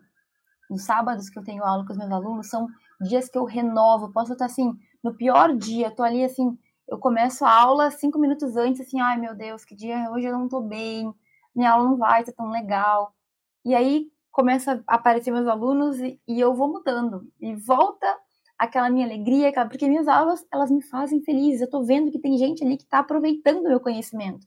Nos 0.69 0.83
sábados 0.83 1.27
que 1.27 1.39
eu 1.39 1.43
tenho 1.43 1.63
aula 1.63 1.85
com 1.85 1.91
os 1.91 1.97
meus 1.97 2.11
alunos, 2.11 2.49
são 2.49 2.67
dias 3.01 3.27
que 3.27 3.37
eu 3.37 3.45
renovo. 3.45 4.13
Posso 4.13 4.33
estar 4.33 4.45
assim, 4.45 4.71
no 5.03 5.15
pior 5.15 5.57
dia, 5.57 5.87
eu 5.87 5.95
tô 5.95 6.03
ali 6.03 6.23
assim, 6.23 6.55
eu 6.91 7.00
começo 7.00 7.45
a 7.45 7.51
aula 7.53 7.89
cinco 7.89 8.19
minutos 8.19 8.57
antes, 8.57 8.81
assim, 8.81 9.00
ai 9.00 9.17
meu 9.17 9.33
Deus, 9.33 9.63
que 9.63 9.74
dia, 9.74 10.12
hoje 10.12 10.27
eu 10.27 10.38
não 10.38 10.50
tô 10.50 10.60
bem, 10.60 11.13
minha 11.55 11.71
aula 11.71 11.89
não 11.89 11.98
vai 11.98 12.25
ser 12.25 12.33
tão 12.33 12.50
legal. 12.51 13.15
E 13.63 13.74
aí 13.74 14.12
começa 14.29 14.83
a 14.86 14.95
aparecer 14.95 15.31
meus 15.31 15.48
alunos 15.48 15.98
e, 16.01 16.19
e 16.27 16.38
eu 16.38 16.53
vou 16.53 16.67
mudando. 16.67 17.25
E 17.39 17.55
volta 17.55 18.19
aquela 18.60 18.89
minha 18.89 19.05
alegria, 19.05 19.53
porque 19.69 19.88
minhas 19.88 20.05
aulas, 20.05 20.45
elas 20.51 20.69
me 20.69 20.81
fazem 20.81 21.21
feliz. 21.21 21.62
Eu 21.62 21.69
tô 21.69 21.81
vendo 21.81 22.12
que 22.12 22.19
tem 22.19 22.38
gente 22.38 22.62
ali 22.62 22.75
que 22.75 22.86
tá 22.86 23.00
aproveitando 23.00 23.60
o 23.60 23.69
meu 23.69 23.79
conhecimento. 23.79 24.45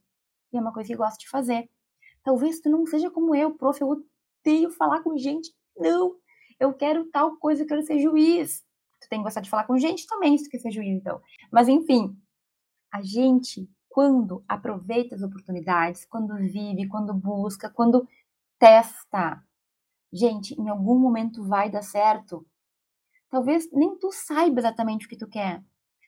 E 0.53 0.59
é 0.59 0.61
uma 0.61 0.73
coisa 0.73 0.89
que 0.89 0.95
eu 0.95 0.99
gosto 0.99 1.21
de 1.21 1.29
fazer. 1.31 1.71
Talvez 2.23 2.61
tu 2.61 2.69
não 2.69 2.85
seja 2.85 3.11
como 3.11 3.35
eu, 3.35 3.55
prof, 3.55 3.81
eu 3.81 3.89
odeio 3.89 4.71
falar 4.71 5.03
com 5.03 5.17
gente. 5.17 5.51
Não, 5.79 6.15
eu 6.61 6.75
quero 6.75 7.07
tal 7.07 7.37
coisa, 7.39 7.63
eu 7.63 7.67
quero 7.67 7.83
ser 7.83 7.99
juiz. 8.01 8.63
Tu 9.01 9.09
tem 9.09 9.21
que 9.21 9.25
gostar 9.25 9.41
de 9.41 9.49
falar 9.49 9.65
com 9.65 9.79
gente 9.79 10.07
também, 10.07 10.37
se 10.37 10.45
tu 10.45 10.51
quer 10.51 10.59
ser 10.59 10.71
juiz, 10.71 10.91
então. 10.91 11.21
Mas 11.51 11.69
enfim, 11.69 12.15
a 12.95 13.03
gente, 13.03 13.69
quando 13.89 14.45
aproveita 14.49 15.17
as 15.17 15.23
oportunidades, 15.23 16.05
quando 16.05 16.37
vive, 16.37 16.87
quando 16.87 17.13
busca, 17.13 17.69
quando 17.69 18.07
testa, 18.57 19.43
gente, 20.13 20.55
em 20.55 20.69
algum 20.69 20.97
momento 20.97 21.43
vai 21.43 21.69
dar 21.69 21.83
certo. 21.83 22.47
Talvez 23.29 23.69
nem 23.73 23.99
tu 23.99 24.13
saiba 24.13 24.61
exatamente 24.61 25.07
o 25.07 25.09
que 25.09 25.17
tu 25.17 25.27
quer. 25.27 25.61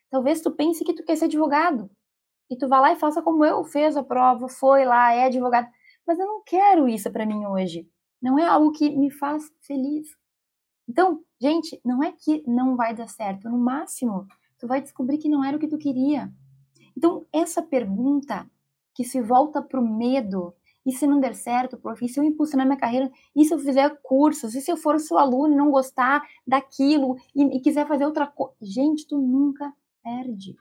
Talvez 0.09 0.41
tu 0.41 0.49
pense 0.49 0.85
que 0.85 0.93
tu 0.93 1.03
quer 1.03 1.17
ser 1.17 1.25
advogado. 1.25 1.91
E 2.49 2.57
tu 2.57 2.69
vai 2.69 2.79
lá 2.79 2.93
e 2.93 2.99
faça 2.99 3.21
como 3.21 3.43
eu, 3.43 3.65
fez 3.65 3.97
a 3.97 4.03
prova, 4.03 4.47
foi 4.47 4.85
lá, 4.85 5.13
é 5.13 5.25
advogado. 5.25 5.67
Mas 6.07 6.17
eu 6.17 6.25
não 6.25 6.41
quero 6.41 6.87
isso 6.87 7.11
para 7.11 7.25
mim 7.25 7.45
hoje. 7.45 7.85
Não 8.21 8.39
é 8.39 8.47
algo 8.47 8.71
que 8.71 8.95
me 8.95 9.11
faz 9.11 9.51
feliz. 9.59 10.07
Então, 10.87 11.21
gente, 11.41 11.81
não 11.83 12.01
é 12.01 12.13
que 12.13 12.45
não 12.47 12.77
vai 12.77 12.95
dar 12.95 13.09
certo. 13.09 13.49
No 13.49 13.57
máximo, 13.57 14.25
tu 14.57 14.65
vai 14.65 14.81
descobrir 14.81 15.17
que 15.17 15.27
não 15.27 15.43
era 15.43 15.57
o 15.57 15.59
que 15.59 15.67
tu 15.67 15.77
queria. 15.77 16.31
Então, 16.97 17.27
essa 17.31 17.61
pergunta 17.61 18.49
que 18.91 19.03
se 19.03 19.21
volta 19.21 19.61
para 19.61 19.79
o 19.79 19.87
medo, 19.87 20.55
e 20.83 20.91
se 20.91 21.05
não 21.05 21.19
der 21.19 21.35
certo, 21.35 21.77
prof, 21.77 22.03
e 22.03 22.09
se 22.09 22.19
eu 22.19 22.23
impulsionar 22.23 22.65
minha 22.65 22.79
carreira, 22.79 23.11
e 23.35 23.45
se 23.45 23.53
eu 23.53 23.59
fizer 23.59 24.01
cursos, 24.01 24.55
e 24.55 24.61
se 24.61 24.71
eu 24.71 24.75
for 24.75 24.99
seu 24.99 25.19
aluno 25.19 25.53
e 25.53 25.57
não 25.57 25.69
gostar 25.69 26.23
daquilo, 26.45 27.15
e, 27.35 27.57
e 27.57 27.59
quiser 27.59 27.87
fazer 27.87 28.03
outra 28.03 28.25
coisa. 28.25 28.55
Gente, 28.59 29.05
tu 29.05 29.15
nunca 29.15 29.71
perde. 30.03 30.55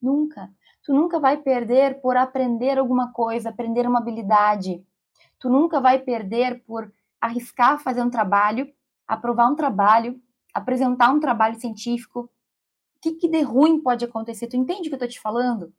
Nunca. 0.00 0.50
Tu 0.84 0.92
nunca 0.92 1.18
vai 1.18 1.38
perder 1.38 2.02
por 2.02 2.18
aprender 2.18 2.78
alguma 2.78 3.10
coisa, 3.10 3.48
aprender 3.48 3.86
uma 3.86 4.00
habilidade. 4.00 4.84
Tu 5.38 5.48
nunca 5.48 5.80
vai 5.80 6.00
perder 6.00 6.62
por 6.66 6.92
arriscar 7.18 7.78
fazer 7.78 8.02
um 8.02 8.10
trabalho, 8.10 8.70
aprovar 9.08 9.48
um 9.48 9.56
trabalho, 9.56 10.20
apresentar 10.52 11.10
um 11.10 11.18
trabalho 11.18 11.58
científico. 11.58 12.28
Que, 13.02 13.12
que 13.12 13.28
de 13.28 13.42
ruim 13.42 13.82
pode 13.82 14.04
acontecer? 14.04 14.46
Tu 14.46 14.56
entende 14.56 14.82
o 14.82 14.84
que 14.84 14.94
eu 14.94 14.96
estou 14.96 15.08
te 15.08 15.20
falando? 15.20 15.74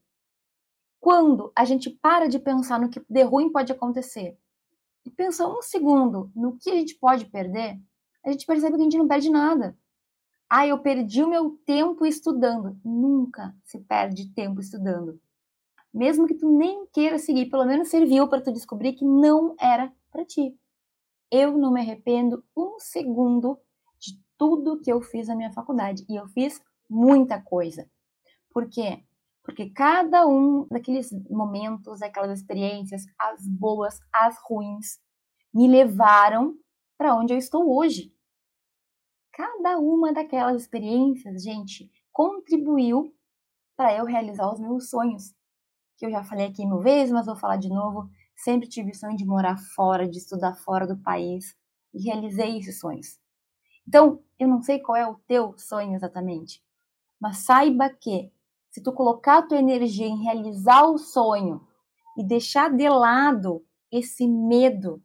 Quando 0.99 1.51
a 1.55 1.65
gente 1.65 1.89
para 1.89 2.27
de 2.27 2.37
pensar 2.37 2.79
no 2.79 2.89
que 2.89 3.03
de 3.09 3.23
ruim 3.23 3.49
pode 3.49 3.71
acontecer 3.71 4.37
e 5.05 5.09
pensa 5.09 5.47
um 5.47 5.61
segundo 5.61 6.31
no 6.35 6.57
que 6.57 6.69
a 6.69 6.75
gente 6.75 6.95
pode 6.95 7.25
perder, 7.25 7.79
a 8.23 8.31
gente 8.31 8.45
percebe 8.45 8.75
que 8.75 8.81
a 8.81 8.83
gente 8.83 8.97
não 8.97 9.07
perde 9.07 9.29
nada. 9.29 9.77
Ah, 10.49 10.67
eu 10.67 10.77
perdi 10.79 11.23
o 11.23 11.29
meu 11.29 11.57
tempo 11.65 12.05
estudando. 12.05 12.79
Nunca 12.85 13.55
se 13.63 13.79
perde 13.79 14.29
tempo 14.33 14.61
estudando. 14.61 15.19
Mesmo 15.93 16.27
que 16.27 16.35
tu 16.35 16.49
nem 16.49 16.85
queira 16.87 17.17
seguir, 17.17 17.49
pelo 17.49 17.65
menos 17.65 17.89
serviu 17.89 18.27
para 18.27 18.41
tu 18.41 18.51
descobrir 18.51 18.93
que 18.93 19.05
não 19.05 19.55
era 19.59 19.91
para 20.11 20.25
ti. 20.25 20.57
Eu 21.31 21.57
não 21.57 21.71
me 21.71 21.81
arrependo 21.81 22.43
um 22.55 22.79
segundo 22.79 23.57
de 23.99 24.19
tudo 24.37 24.79
que 24.79 24.91
eu 24.91 25.01
fiz 25.01 25.27
na 25.27 25.35
minha 25.35 25.51
faculdade. 25.51 26.05
E 26.07 26.15
eu 26.15 26.27
fiz 26.27 26.61
muita 26.93 27.41
coisa. 27.41 27.89
Por 28.51 28.69
quê? 28.69 29.03
Porque 29.43 29.69
cada 29.71 30.27
um 30.27 30.67
daqueles 30.69 31.11
momentos, 31.29 32.01
aquelas 32.01 32.39
experiências, 32.39 33.03
as 33.19 33.45
boas, 33.47 33.99
as 34.13 34.37
ruins, 34.47 34.99
me 35.53 35.67
levaram 35.67 36.55
para 36.97 37.15
onde 37.15 37.33
eu 37.33 37.37
estou 37.37 37.75
hoje. 37.75 38.13
Cada 39.33 39.79
uma 39.79 40.13
daquelas 40.13 40.61
experiências, 40.61 41.43
gente, 41.43 41.91
contribuiu 42.11 43.13
para 43.75 43.93
eu 43.97 44.05
realizar 44.05 44.51
os 44.53 44.59
meus 44.59 44.89
sonhos. 44.89 45.33
Que 45.97 46.05
eu 46.05 46.11
já 46.11 46.23
falei 46.23 46.47
aqui 46.47 46.65
mil 46.65 46.79
vezes, 46.79 47.11
mas 47.11 47.25
vou 47.25 47.35
falar 47.35 47.57
de 47.57 47.69
novo. 47.69 48.09
Sempre 48.35 48.69
tive 48.69 48.91
o 48.91 48.95
sonho 48.95 49.17
de 49.17 49.25
morar 49.25 49.57
fora, 49.75 50.07
de 50.07 50.17
estudar 50.17 50.53
fora 50.55 50.87
do 50.87 50.97
país 50.97 51.55
e 51.93 52.03
realizei 52.03 52.57
esses 52.59 52.79
sonhos. 52.79 53.19
Então, 53.87 54.23
eu 54.39 54.47
não 54.47 54.61
sei 54.61 54.79
qual 54.79 54.95
é 54.95 55.07
o 55.07 55.19
teu 55.27 55.57
sonho 55.57 55.95
exatamente, 55.95 56.63
mas 57.23 57.37
saiba 57.37 57.89
que 57.89 58.29
se 58.69 58.83
tu 58.83 58.91
colocar 58.91 59.37
a 59.37 59.41
tua 59.41 59.57
energia 59.57 60.05
em 60.05 60.23
realizar 60.23 60.83
o 60.83 60.97
sonho 60.97 61.65
e 62.17 62.23
deixar 62.23 62.69
de 62.69 62.89
lado 62.89 63.65
esse 63.89 64.27
medo, 64.27 65.01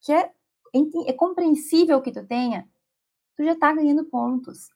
que 0.00 0.14
é, 0.14 0.32
é 1.06 1.12
compreensível 1.12 2.00
que 2.00 2.10
tu 2.10 2.26
tenha, 2.26 2.66
tu 3.36 3.44
já 3.44 3.54
tá 3.54 3.70
ganhando 3.70 4.06
pontos. 4.06 4.70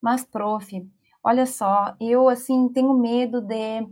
Mas, 0.00 0.24
prof, 0.24 0.88
olha 1.20 1.46
só, 1.46 1.96
eu 2.00 2.28
assim 2.28 2.68
tenho 2.68 2.94
medo 2.94 3.40
de 3.40 3.88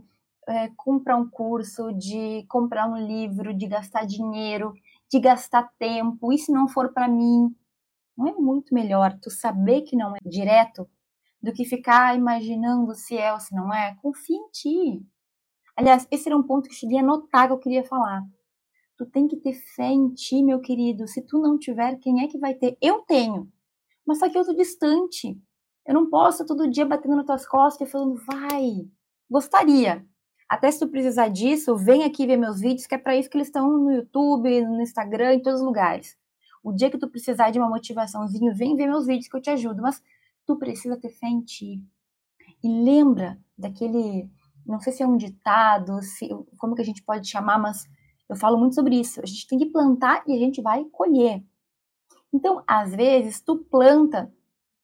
é, 0.47 0.69
comprar 0.77 1.17
um 1.17 1.29
curso, 1.29 1.91
de 1.91 2.45
comprar 2.47 2.87
um 2.87 3.05
livro, 3.05 3.53
de 3.53 3.67
gastar 3.67 4.05
dinheiro, 4.05 4.73
de 5.11 5.19
gastar 5.19 5.69
tempo. 5.77 6.31
E 6.31 6.37
se 6.37 6.53
não 6.53 6.69
for 6.69 6.93
para 6.93 7.09
mim, 7.09 7.53
não 8.17 8.29
é 8.29 8.31
muito 8.31 8.73
melhor 8.73 9.19
tu 9.21 9.29
saber 9.29 9.81
que 9.81 9.97
não 9.97 10.15
é 10.15 10.19
direto 10.23 10.89
do 11.41 11.53
que 11.53 11.65
ficar 11.65 12.17
imaginando 12.17 12.93
se 12.95 13.17
é 13.17 13.33
ou 13.33 13.39
se 13.39 13.55
não 13.55 13.73
é? 13.73 13.95
Confia 14.01 14.37
em 14.37 14.49
ti. 14.51 15.05
Aliás, 15.75 16.07
esse 16.11 16.27
era 16.27 16.37
um 16.37 16.43
ponto 16.43 16.67
que 16.67 16.75
eu 16.75 16.77
cheguei 16.77 16.99
a 16.99 17.03
notar 17.03 17.47
que 17.47 17.53
eu 17.53 17.59
queria 17.59 17.83
falar. 17.83 18.23
Tu 18.97 19.05
tem 19.05 19.27
que 19.27 19.37
ter 19.37 19.53
fé 19.53 19.87
em 19.87 20.09
ti, 20.09 20.43
meu 20.43 20.59
querido. 20.59 21.07
Se 21.07 21.21
tu 21.21 21.39
não 21.39 21.57
tiver, 21.57 21.95
quem 21.99 22.21
é 22.23 22.27
que 22.27 22.37
vai 22.37 22.53
ter? 22.53 22.77
Eu 22.81 23.01
tenho 23.03 23.49
mas 24.09 24.17
só 24.17 24.27
que 24.27 24.35
eu 24.35 24.43
tô 24.43 24.53
distante. 24.53 25.39
Eu 25.85 25.93
não 25.93 26.09
posso 26.09 26.43
todo 26.43 26.67
dia 26.67 26.83
batendo 26.83 27.15
nas 27.15 27.27
tuas 27.27 27.47
costas 27.47 27.87
e 27.87 27.91
falando, 27.91 28.19
vai. 28.25 28.89
Gostaria. 29.29 30.03
Até 30.49 30.71
se 30.71 30.79
tu 30.79 30.87
precisar 30.87 31.27
disso, 31.27 31.75
vem 31.75 32.03
aqui 32.03 32.25
ver 32.25 32.35
meus 32.35 32.59
vídeos, 32.59 32.87
que 32.87 32.95
é 32.95 32.97
para 32.97 33.15
isso 33.15 33.29
que 33.29 33.37
eles 33.37 33.49
estão 33.49 33.69
no 33.69 33.91
YouTube, 33.91 34.65
no 34.65 34.81
Instagram, 34.81 35.35
em 35.35 35.41
todos 35.43 35.59
os 35.59 35.65
lugares. 35.65 36.17
O 36.63 36.73
dia 36.73 36.89
que 36.89 36.97
tu 36.97 37.07
precisar 37.07 37.51
de 37.51 37.59
uma 37.59 37.69
motivaçãozinho, 37.69 38.51
vem 38.55 38.75
ver 38.75 38.87
meus 38.87 39.05
vídeos 39.05 39.27
que 39.27 39.37
eu 39.37 39.41
te 39.41 39.51
ajudo, 39.51 39.79
mas 39.79 40.01
tu 40.49 40.57
precisa 40.57 40.97
ter 40.97 41.09
fé 41.09 41.27
em 41.27 41.41
ti. 41.41 41.79
E 42.63 42.67
lembra 42.67 43.39
daquele, 43.55 44.27
não 44.65 44.79
sei 44.79 44.91
se 44.91 45.03
é 45.03 45.07
um 45.07 45.15
ditado, 45.15 46.01
se, 46.01 46.27
como 46.57 46.73
que 46.73 46.81
a 46.81 46.85
gente 46.85 47.03
pode 47.03 47.29
chamar, 47.29 47.59
mas 47.59 47.85
eu 48.27 48.35
falo 48.35 48.57
muito 48.57 48.73
sobre 48.73 48.99
isso. 48.99 49.21
A 49.21 49.27
gente 49.27 49.47
tem 49.47 49.59
que 49.59 49.67
plantar 49.67 50.23
e 50.25 50.33
a 50.33 50.39
gente 50.39 50.59
vai 50.59 50.83
colher. 50.85 51.45
Então, 52.33 52.63
às 52.65 52.95
vezes, 52.95 53.41
tu 53.41 53.57
planta 53.57 54.33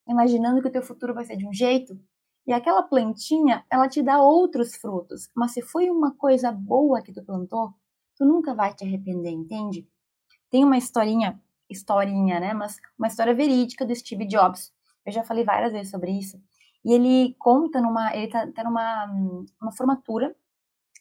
imaginando 0.08 0.62
que 0.62 0.68
o 0.68 0.72
teu 0.72 0.84
futuro 0.84 1.16
vai 1.16 1.26
ser 1.26 1.36
de 1.36 1.48
um 1.48 1.54
jeito, 1.54 2.00
e 2.46 2.54
aquela 2.54 2.84
plantinha, 2.84 3.66
ela 3.72 3.90
te 3.90 4.04
dá 4.04 4.22
outros 4.22 4.76
frutos. 4.76 5.32
Mas 5.36 5.52
se 5.52 5.64
foi 5.64 5.90
uma 5.90 6.16
coisa 6.16 6.52
boa 6.52 7.02
que 7.02 7.12
tu 7.12 7.24
plantou, 7.24 7.74
tu 8.16 8.24
nunca 8.24 8.54
vai 8.54 8.72
te 8.72 8.86
arrepender, 8.86 9.32
entende? 9.32 9.88
Tem 10.52 10.64
uma 10.64 10.78
historinha, 10.78 11.42
historinha, 11.68 12.40
né? 12.40 12.54
Mas 12.54 12.78
uma 13.00 13.08
história 13.08 13.34
verídica 13.34 13.84
do 13.84 13.96
Steve 13.96 14.28
Jobs. 14.28 14.72
Eu 15.06 15.12
já 15.12 15.24
falei 15.24 15.44
várias 15.44 15.72
vezes 15.72 15.92
sobre 15.92 16.12
isso. 16.12 16.42
E 16.84 16.94
ele 16.94 17.36
conta 17.40 17.82
numa, 17.82 18.16
ele 18.16 18.28
tá, 18.28 18.48
tá 18.52 18.64
numa 18.64 19.06
uma 19.62 19.72
formatura 19.72 20.36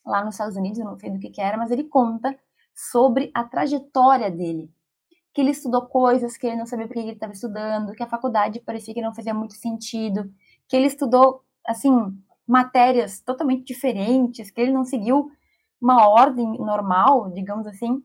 lá 0.05 0.25
nos 0.25 0.35
Estados 0.35 0.57
Unidos, 0.57 0.79
eu 0.79 0.85
não 0.85 0.99
sei 0.99 1.11
do 1.11 1.19
que 1.19 1.31
que 1.31 1.41
era, 1.41 1.57
mas 1.57 1.71
ele 1.71 1.85
conta 1.85 2.39
sobre 2.75 3.31
a 3.35 3.45
trajetória 3.45 4.31
dele 4.31 4.71
que 5.35 5.41
ele 5.41 5.51
estudou 5.51 5.83
coisas 5.83 6.37
que 6.37 6.47
ele 6.47 6.57
não 6.57 6.65
sabia 6.65 6.87
por 6.87 6.95
que 6.95 7.01
ele 7.01 7.11
estava 7.11 7.33
estudando, 7.33 7.93
que 7.93 8.03
a 8.05 8.09
faculdade 8.09 8.61
parecia 8.61 8.95
que 8.95 9.03
não 9.03 9.13
fazia 9.13 9.35
muito 9.35 9.55
sentido, 9.55 10.33
que 10.69 10.77
ele 10.77 10.87
estudou, 10.87 11.43
assim, 11.67 11.91
matérias 12.47 13.21
totalmente 13.21 13.65
diferentes, 13.65 14.53
que 14.53 14.61
ele 14.61 14.73
não 14.73 14.85
seguiu 14.85 15.29
uma 15.81 16.09
ordem 16.09 16.57
normal, 16.59 17.33
digamos 17.33 17.67
assim. 17.67 18.01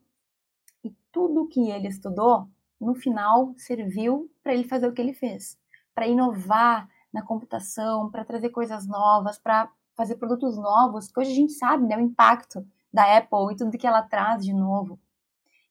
E 0.84 0.92
tudo 1.12 1.48
que 1.48 1.70
ele 1.70 1.88
estudou, 1.88 2.48
no 2.82 2.96
final, 2.96 3.54
serviu 3.58 4.32
para 4.42 4.56
ele 4.56 4.64
fazer 4.64 4.88
o 4.88 4.94
que 4.94 5.02
ele 5.02 5.14
fez, 5.14 5.56
para 6.00 6.08
inovar 6.08 6.88
na 7.12 7.22
computação, 7.22 8.10
para 8.10 8.24
trazer 8.24 8.52
coisas 8.52 8.88
novas, 8.88 9.38
para 9.38 9.70
fazer 9.98 10.16
produtos 10.16 10.56
novos, 10.56 11.12
que 11.12 11.20
hoje 11.20 11.32
a 11.32 11.36
gente 11.36 11.52
sabe, 11.52 11.86
né, 11.86 11.98
o 11.98 12.00
impacto 12.00 12.66
da 12.92 13.18
Apple 13.18 13.52
e 13.52 13.58
tudo 13.58 13.78
que 13.78 13.86
ela 13.86 14.02
traz 14.02 14.46
de 14.46 14.54
novo. 14.54 14.98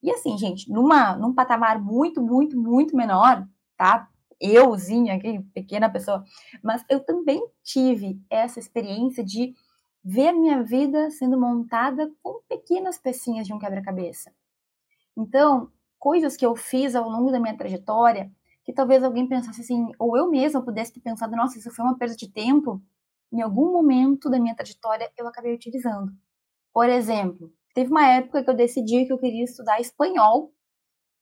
E 0.03 0.11
assim, 0.11 0.37
gente, 0.37 0.71
numa, 0.71 1.17
num 1.17 1.33
patamar 1.33 1.81
muito, 1.81 2.21
muito, 2.21 2.61
muito 2.61 2.95
menor, 2.95 3.49
tá? 3.75 4.07
Euzinha 4.39 5.15
aqui, 5.15 5.41
pequena 5.55 5.89
pessoa, 5.89 6.23
mas 6.63 6.85
eu 6.91 7.01
também 7.01 7.43
tive 7.65 8.21
essa 8.29 8.59
experiência 8.59 9.25
de 9.25 9.55
ver 10.05 10.33
minha 10.33 10.63
vida 10.63 11.11
sendo 11.11 11.41
montada 11.41 12.13
com 12.23 12.43
pequenas 12.47 12.99
pecinhas 12.99 13.47
de 13.47 13.55
um 13.55 13.59
quebra-cabeça. 13.59 14.31
Então, 15.17 15.73
coisas 15.99 16.37
que 16.37 16.45
eu 16.45 16.55
fiz 16.55 16.95
ao 16.95 17.09
longo 17.09 17.33
da 17.33 17.41
minha 17.41 17.57
trajetória, 17.57 18.31
que 18.69 18.75
talvez 18.75 19.03
alguém 19.03 19.27
pensasse 19.27 19.63
assim, 19.63 19.89
ou 19.99 20.17
eu 20.17 20.31
mesma 20.31 20.63
pudesse 20.63 20.93
ter 20.93 21.01
pensado, 21.01 21.35
nossa, 21.35 21.59
isso 21.59 21.71
foi 21.75 21.85
uma 21.85 21.97
perda 21.97 22.15
de 22.15 22.31
tempo, 22.31 22.83
em 23.33 23.41
algum 23.43 23.73
momento 23.73 24.31
da 24.31 24.39
minha 24.39 24.55
trajetória 24.55 25.11
eu 25.17 25.27
acabei 25.27 25.55
utilizando. 25.55 26.13
Por 26.73 26.89
exemplo, 26.89 27.53
Teve 27.79 27.93
uma 27.93 28.05
época 28.05 28.43
que 28.43 28.51
eu 28.51 28.57
decidi 28.57 29.07
que 29.07 29.13
eu 29.13 29.19
queria 29.21 29.45
estudar 29.45 29.81
espanhol, 29.81 30.53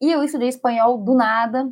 e 0.01 0.11
eu 0.11 0.23
estudei 0.23 0.49
espanhol 0.49 0.97
do 1.05 1.15
nada. 1.15 1.71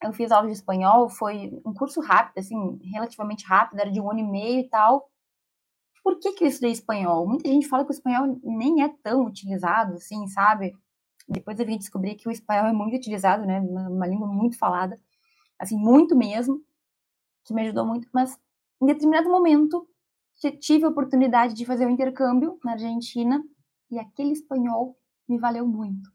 Eu 0.00 0.12
fiz 0.12 0.30
aula 0.30 0.46
de 0.46 0.52
espanhol, 0.52 1.08
foi 1.08 1.50
um 1.66 1.74
curso 1.74 2.00
rápido, 2.00 2.38
assim, 2.38 2.78
relativamente 2.92 3.44
rápido, 3.44 3.80
era 3.80 3.90
de 3.90 4.00
um 4.00 4.08
ano 4.08 4.20
e 4.20 4.30
meio 4.30 4.60
e 4.60 4.68
tal. 4.68 5.10
Por 6.04 6.20
que, 6.20 6.32
que 6.34 6.44
eu 6.44 6.48
estudei 6.48 6.70
espanhol? 6.70 7.26
Muita 7.26 7.48
gente 7.48 7.66
fala 7.66 7.84
que 7.84 7.90
o 7.90 7.92
espanhol 7.92 8.38
nem 8.44 8.84
é 8.84 8.88
tão 9.02 9.26
utilizado, 9.26 9.94
assim, 9.94 10.28
sabe? 10.28 10.72
Depois 11.28 11.58
eu 11.58 11.66
vim 11.66 11.78
descobrir 11.78 12.14
que 12.16 12.28
o 12.28 12.32
espanhol 12.32 12.66
é 12.66 12.72
muito 12.72 12.96
utilizado, 12.96 13.46
né? 13.46 13.60
Uma, 13.60 13.88
uma 13.88 14.06
língua 14.06 14.26
muito 14.26 14.58
falada, 14.58 15.00
assim, 15.58 15.76
muito 15.76 16.16
mesmo, 16.16 16.62
que 17.44 17.54
me 17.54 17.62
ajudou 17.62 17.86
muito. 17.86 18.08
Mas 18.12 18.38
em 18.82 18.86
determinado 18.86 19.28
momento 19.30 19.88
tive 20.60 20.84
a 20.84 20.88
oportunidade 20.88 21.54
de 21.54 21.64
fazer 21.64 21.86
o 21.86 21.88
um 21.88 21.92
intercâmbio 21.92 22.58
na 22.64 22.72
Argentina 22.72 23.42
e 23.90 23.98
aquele 23.98 24.32
espanhol 24.32 24.96
me 25.28 25.38
valeu 25.38 25.66
muito. 25.66 26.12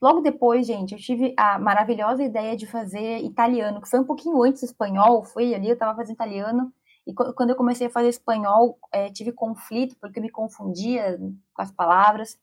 Logo 0.00 0.20
depois, 0.20 0.66
gente, 0.66 0.92
eu 0.92 0.98
tive 0.98 1.32
a 1.36 1.60
maravilhosa 1.60 2.24
ideia 2.24 2.56
de 2.56 2.66
fazer 2.66 3.18
italiano, 3.18 3.80
que 3.80 3.88
foi 3.88 4.00
um 4.00 4.04
pouquinho 4.04 4.42
antes 4.42 4.60
do 4.60 4.64
espanhol, 4.64 5.22
foi 5.22 5.54
ali, 5.54 5.68
eu 5.68 5.74
estava 5.74 5.94
fazendo 5.94 6.14
italiano, 6.14 6.72
e 7.06 7.14
quando 7.14 7.50
eu 7.50 7.56
comecei 7.56 7.86
a 7.86 7.90
fazer 7.90 8.08
espanhol, 8.08 8.78
é, 8.90 9.10
tive 9.10 9.30
conflito, 9.30 9.96
porque 10.00 10.18
eu 10.18 10.22
me 10.22 10.30
confundia 10.30 11.18
com 11.54 11.62
as 11.62 11.70
palavras. 11.70 12.38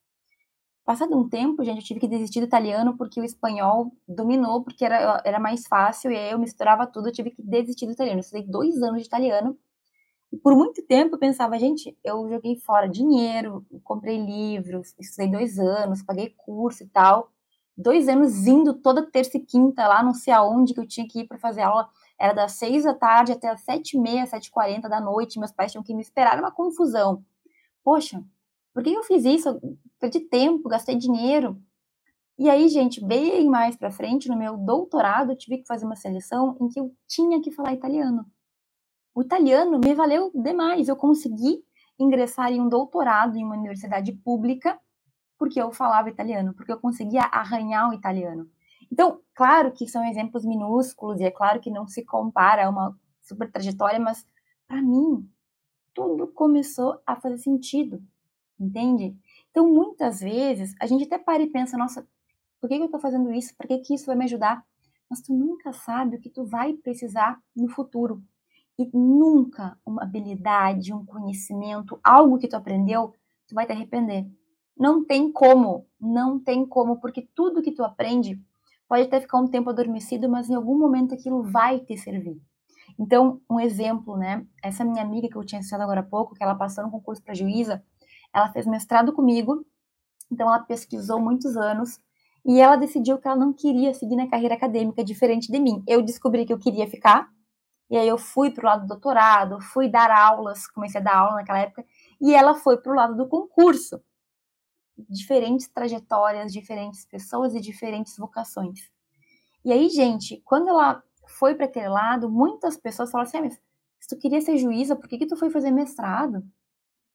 Passado 0.89 1.15
um 1.15 1.29
tempo, 1.29 1.63
gente, 1.63 1.77
eu 1.77 1.83
tive 1.83 1.99
que 1.99 2.07
desistir 2.07 2.39
do 2.39 2.47
italiano, 2.47 2.97
porque 2.97 3.21
o 3.21 3.23
espanhol 3.23 3.91
dominou, 4.07 4.63
porque 4.63 4.83
era, 4.83 5.21
era 5.23 5.39
mais 5.39 5.67
fácil, 5.67 6.11
e 6.11 6.17
aí 6.17 6.31
eu 6.31 6.39
misturava 6.39 6.87
tudo, 6.87 7.09
eu 7.09 7.11
tive 7.13 7.29
que 7.29 7.43
desistir 7.43 7.85
do 7.85 7.91
italiano. 7.91 8.17
Eu 8.17 8.21
estudei 8.21 8.41
dois 8.47 8.81
anos 8.81 9.01
de 9.01 9.07
italiano, 9.07 9.55
E 10.31 10.37
por 10.37 10.55
muito 10.55 10.81
tempo 10.85 11.15
eu 11.15 11.19
pensava, 11.19 11.57
gente, 11.59 11.97
eu 12.03 12.29
joguei 12.29 12.55
fora 12.57 12.87
dinheiro, 12.87 13.65
comprei 13.83 14.17
livros, 14.17 14.95
estudei 14.99 15.31
dois 15.31 15.59
anos, 15.59 16.03
paguei 16.03 16.33
curso 16.37 16.83
e 16.83 16.87
tal. 16.87 17.31
Dois 17.77 18.07
anos 18.09 18.47
indo 18.47 18.73
toda 18.73 19.09
terça 19.11 19.37
e 19.37 19.41
quinta 19.41 19.87
lá, 19.87 20.03
não 20.03 20.13
sei 20.13 20.33
aonde 20.33 20.73
que 20.73 20.79
eu 20.79 20.87
tinha 20.87 21.07
que 21.07 21.21
ir 21.21 21.27
para 21.27 21.37
fazer 21.39 21.61
aula. 21.61 21.89
Era 22.19 22.33
das 22.33 22.53
seis 22.53 22.83
da 22.83 22.93
tarde 22.93 23.31
até 23.31 23.49
as 23.49 23.61
sete 23.61 23.97
e 23.97 23.99
meia, 24.01 24.25
sete 24.27 24.47
e 24.47 24.51
quarenta 24.51 24.89
da 24.89 24.99
noite. 25.01 25.39
Meus 25.39 25.51
pais 25.51 25.71
tinham 25.71 25.83
que 25.83 25.93
me 25.95 26.01
esperar, 26.01 26.33
era 26.33 26.41
uma 26.41 26.51
confusão. 26.51 27.23
Poxa, 27.83 28.23
por 28.73 28.83
que 28.83 28.91
eu 28.91 29.03
fiz 29.03 29.25
isso? 29.25 29.49
Eu 29.49 29.77
perdi 29.99 30.21
tempo, 30.21 30.69
gastei 30.69 30.95
dinheiro. 30.95 31.61
E 32.37 32.49
aí, 32.49 32.69
gente, 32.69 33.03
bem 33.03 33.49
mais 33.49 33.75
para 33.75 33.91
frente, 33.91 34.29
no 34.29 34.37
meu 34.37 34.55
doutorado, 34.55 35.31
eu 35.31 35.37
tive 35.37 35.57
que 35.57 35.67
fazer 35.67 35.85
uma 35.85 35.95
seleção 35.95 36.57
em 36.61 36.69
que 36.69 36.79
eu 36.79 36.93
tinha 37.07 37.41
que 37.41 37.51
falar 37.51 37.73
italiano. 37.73 38.25
O 39.13 39.21
italiano 39.21 39.77
me 39.77 39.93
valeu 39.93 40.31
demais. 40.33 40.87
Eu 40.87 40.95
consegui 40.95 41.63
ingressar 41.99 42.51
em 42.51 42.61
um 42.61 42.69
doutorado 42.69 43.35
em 43.37 43.43
uma 43.43 43.57
universidade 43.57 44.13
pública 44.13 44.79
porque 45.39 45.59
eu 45.59 45.71
falava 45.71 46.09
italiano, 46.09 46.53
porque 46.53 46.71
eu 46.71 46.79
conseguia 46.79 47.23
arranhar 47.23 47.89
o 47.89 47.93
italiano. 47.93 48.49
Então, 48.91 49.21
claro 49.33 49.71
que 49.71 49.87
são 49.87 50.05
exemplos 50.05 50.45
minúsculos 50.45 51.19
e 51.19 51.23
é 51.23 51.31
claro 51.31 51.61
que 51.61 51.71
não 51.71 51.87
se 51.87 52.03
compara 52.03 52.65
a 52.65 52.69
uma 52.69 52.97
super 53.21 53.49
trajetória, 53.49 53.99
mas 53.99 54.25
para 54.67 54.81
mim 54.81 55.27
tudo 55.93 56.27
começou 56.27 57.01
a 57.05 57.15
fazer 57.15 57.37
sentido, 57.37 58.03
entende? 58.59 59.15
Então, 59.51 59.67
muitas 59.67 60.19
vezes 60.19 60.73
a 60.79 60.85
gente 60.85 61.05
até 61.05 61.17
para 61.17 61.41
e 61.41 61.49
pensa, 61.49 61.77
nossa, 61.77 62.07
por 62.59 62.67
que, 62.67 62.75
eu 62.75 62.85
estou 62.85 62.99
fazendo 62.99 63.31
isso? 63.31 63.55
Por 63.55 63.67
que, 63.67 63.77
que 63.79 63.93
isso 63.93 64.05
vai 64.05 64.15
me 64.15 64.25
ajudar? 64.25 64.63
Mas 65.09 65.21
tu 65.21 65.33
nunca 65.33 65.71
sabe 65.71 66.17
o 66.17 66.19
que 66.19 66.29
tu 66.29 66.45
vai 66.45 66.73
precisar 66.73 67.41
no 67.55 67.69
futuro. 67.69 68.21
E 68.77 68.89
nunca 68.93 69.77
uma 69.85 70.03
habilidade, 70.03 70.93
um 70.93 71.05
conhecimento, 71.05 71.99
algo 72.03 72.37
que 72.37 72.47
tu 72.47 72.55
aprendeu, 72.55 73.13
tu 73.47 73.55
vai 73.55 73.65
te 73.65 73.71
arrepender. 73.71 74.27
Não 74.77 75.03
tem 75.03 75.31
como, 75.31 75.87
não 75.99 76.39
tem 76.39 76.65
como, 76.65 76.99
porque 76.99 77.27
tudo 77.33 77.61
que 77.61 77.71
tu 77.71 77.83
aprende 77.83 78.41
pode 78.87 79.03
até 79.03 79.19
ficar 79.19 79.39
um 79.39 79.47
tempo 79.47 79.69
adormecido, 79.69 80.29
mas 80.29 80.49
em 80.49 80.55
algum 80.55 80.77
momento 80.77 81.13
aquilo 81.13 81.43
vai 81.43 81.79
te 81.79 81.97
servir. 81.97 82.41
Então, 82.97 83.41
um 83.49 83.59
exemplo, 83.59 84.17
né? 84.17 84.45
Essa 84.63 84.83
minha 84.83 85.03
amiga 85.03 85.29
que 85.29 85.35
eu 85.35 85.45
tinha 85.45 85.61
citado 85.61 85.83
agora 85.83 86.01
há 86.01 86.03
pouco, 86.03 86.33
que 86.33 86.43
ela 86.43 86.55
passou 86.55 86.83
no 86.83 86.91
concurso 86.91 87.21
para 87.21 87.33
juíza, 87.33 87.83
ela 88.33 88.51
fez 88.51 88.65
mestrado 88.65 89.13
comigo, 89.13 89.65
então 90.31 90.47
ela 90.47 90.59
pesquisou 90.59 91.19
muitos 91.19 91.57
anos 91.57 91.99
e 92.45 92.59
ela 92.59 92.75
decidiu 92.75 93.17
que 93.17 93.27
ela 93.27 93.37
não 93.37 93.53
queria 93.53 93.93
seguir 93.93 94.15
na 94.15 94.27
carreira 94.27 94.55
acadêmica 94.55 95.03
diferente 95.03 95.51
de 95.51 95.59
mim. 95.59 95.83
Eu 95.87 96.01
descobri 96.01 96.45
que 96.45 96.53
eu 96.53 96.59
queria 96.59 96.87
ficar, 96.87 97.29
e 97.89 97.97
aí 97.97 98.07
eu 98.07 98.17
fui 98.17 98.51
para 98.51 98.61
o 98.61 98.65
lado 98.65 98.81
do 98.81 98.87
doutorado, 98.87 99.59
fui 99.61 99.89
dar 99.89 100.11
aulas, 100.11 100.67
comecei 100.67 101.01
a 101.01 101.03
dar 101.03 101.15
aula 101.17 101.35
naquela 101.37 101.59
época, 101.59 101.85
e 102.21 102.33
ela 102.33 102.55
foi 102.55 102.77
para 102.77 102.91
o 102.91 102.95
lado 102.95 103.15
do 103.15 103.27
concurso. 103.27 104.01
Diferentes 105.09 105.67
trajetórias, 105.69 106.51
diferentes 106.51 107.05
pessoas 107.05 107.55
e 107.55 107.61
diferentes 107.61 108.17
vocações. 108.17 108.91
E 109.63 109.71
aí, 109.71 109.89
gente, 109.89 110.41
quando 110.45 110.69
ela 110.69 111.03
foi 111.37 111.55
para 111.55 111.65
aquele 111.65 111.89
lado, 111.89 112.29
muitas 112.29 112.77
pessoas 112.77 113.11
falaram 113.11 113.27
assim: 113.27 113.37
ah, 113.37 113.41
mas 113.41 113.59
se 113.99 114.09
tu 114.09 114.17
queria 114.17 114.41
ser 114.41 114.57
juíza, 114.57 114.95
por 114.95 115.07
que, 115.07 115.17
que 115.17 115.27
tu 115.27 115.35
foi 115.37 115.49
fazer 115.49 115.71
mestrado? 115.71 116.43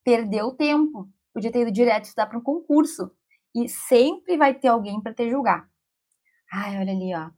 Perdeu 0.04 0.52
tempo. 0.52 1.08
Podia 1.32 1.50
ter 1.50 1.62
ido 1.62 1.72
direto 1.72 2.04
estudar 2.04 2.26
para 2.26 2.38
um 2.38 2.42
concurso. 2.42 3.10
E 3.54 3.68
sempre 3.68 4.36
vai 4.36 4.52
ter 4.52 4.68
alguém 4.68 5.00
para 5.00 5.14
te 5.14 5.30
julgar. 5.30 5.68
Ai, 6.52 6.78
olha 6.78 6.92
ali, 6.92 7.14
ó. 7.14 7.30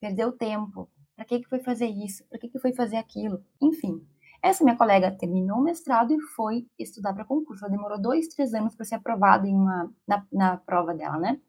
Perdeu 0.00 0.30
tempo. 0.30 0.90
Para 1.16 1.24
que, 1.24 1.40
que 1.40 1.48
foi 1.48 1.60
fazer 1.60 1.86
isso? 1.86 2.24
Para 2.28 2.38
que, 2.38 2.48
que 2.48 2.58
foi 2.58 2.72
fazer 2.72 2.96
aquilo? 2.96 3.42
Enfim. 3.60 4.06
Essa 4.42 4.64
minha 4.64 4.76
colega 4.76 5.10
terminou 5.10 5.58
o 5.58 5.62
mestrado 5.62 6.12
e 6.12 6.20
foi 6.34 6.66
estudar 6.78 7.12
para 7.12 7.24
concurso. 7.24 7.64
Ela 7.64 7.72
demorou 7.72 8.00
dois, 8.00 8.28
três 8.28 8.54
anos 8.54 8.74
para 8.74 8.86
ser 8.86 8.94
aprovada 8.94 9.46
em 9.46 9.54
uma, 9.54 9.92
na, 10.06 10.26
na 10.32 10.56
prova 10.56 10.94
dela, 10.94 11.18
né? 11.18 11.40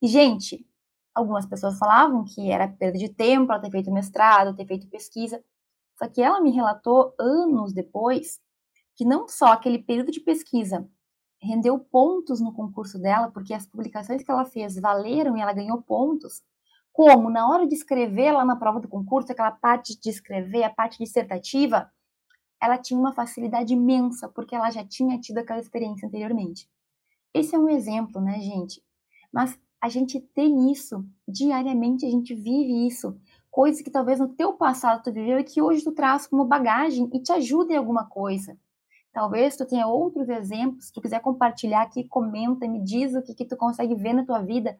E, 0.00 0.06
gente, 0.06 0.66
algumas 1.14 1.46
pessoas 1.46 1.78
falavam 1.78 2.24
que 2.24 2.50
era 2.50 2.68
perda 2.68 2.98
de 2.98 3.08
tempo 3.08 3.50
ela 3.50 3.60
ter 3.60 3.70
feito 3.70 3.90
mestrado, 3.90 4.54
ter 4.54 4.66
feito 4.66 4.86
pesquisa. 4.88 5.42
Só 5.98 6.08
que 6.08 6.22
ela 6.22 6.40
me 6.40 6.50
relatou 6.50 7.14
anos 7.18 7.72
depois 7.72 8.40
que 8.98 9.04
não 9.04 9.28
só 9.28 9.52
aquele 9.52 9.78
período 9.78 10.10
de 10.10 10.18
pesquisa 10.18 10.84
rendeu 11.40 11.78
pontos 11.78 12.40
no 12.40 12.52
concurso 12.52 12.98
dela, 12.98 13.30
porque 13.30 13.54
as 13.54 13.64
publicações 13.64 14.24
que 14.24 14.30
ela 14.30 14.44
fez 14.44 14.74
valeram 14.74 15.36
e 15.36 15.40
ela 15.40 15.52
ganhou 15.52 15.80
pontos, 15.80 16.42
como 16.92 17.30
na 17.30 17.48
hora 17.48 17.64
de 17.64 17.76
escrever 17.76 18.32
lá 18.32 18.44
na 18.44 18.56
prova 18.56 18.80
do 18.80 18.88
concurso, 18.88 19.30
aquela 19.30 19.52
parte 19.52 19.96
de 20.00 20.10
escrever, 20.10 20.64
a 20.64 20.74
parte 20.74 20.98
dissertativa, 20.98 21.88
ela 22.60 22.76
tinha 22.76 22.98
uma 22.98 23.12
facilidade 23.12 23.72
imensa, 23.72 24.28
porque 24.28 24.56
ela 24.56 24.68
já 24.68 24.84
tinha 24.84 25.16
tido 25.20 25.38
aquela 25.38 25.60
experiência 25.60 26.08
anteriormente. 26.08 26.68
Esse 27.32 27.54
é 27.54 27.58
um 27.58 27.68
exemplo, 27.68 28.20
né, 28.20 28.40
gente? 28.40 28.82
Mas 29.32 29.56
a 29.80 29.88
gente 29.88 30.20
tem 30.20 30.72
isso 30.72 31.06
diariamente, 31.28 32.04
a 32.04 32.10
gente 32.10 32.34
vive 32.34 32.84
isso. 32.88 33.16
Coisas 33.48 33.80
que 33.80 33.92
talvez 33.92 34.18
no 34.18 34.34
teu 34.34 34.54
passado 34.54 35.04
tu 35.04 35.12
viveu 35.12 35.38
e 35.38 35.44
que 35.44 35.62
hoje 35.62 35.84
tu 35.84 35.92
traz 35.92 36.26
como 36.26 36.44
bagagem 36.44 37.08
e 37.14 37.22
te 37.22 37.30
ajuda 37.30 37.74
em 37.74 37.76
alguma 37.76 38.04
coisa. 38.04 38.58
Talvez 39.18 39.56
tu 39.56 39.66
tenha 39.66 39.84
outros 39.84 40.28
exemplos, 40.28 40.86
se 40.86 40.92
tu 40.92 41.00
quiser 41.00 41.20
compartilhar 41.20 41.82
aqui, 41.82 42.04
comenta, 42.04 42.68
me 42.68 42.80
diz 42.80 43.16
o 43.16 43.20
que, 43.20 43.34
que 43.34 43.44
tu 43.44 43.56
consegue 43.56 43.96
ver 43.96 44.12
na 44.12 44.24
tua 44.24 44.40
vida. 44.42 44.78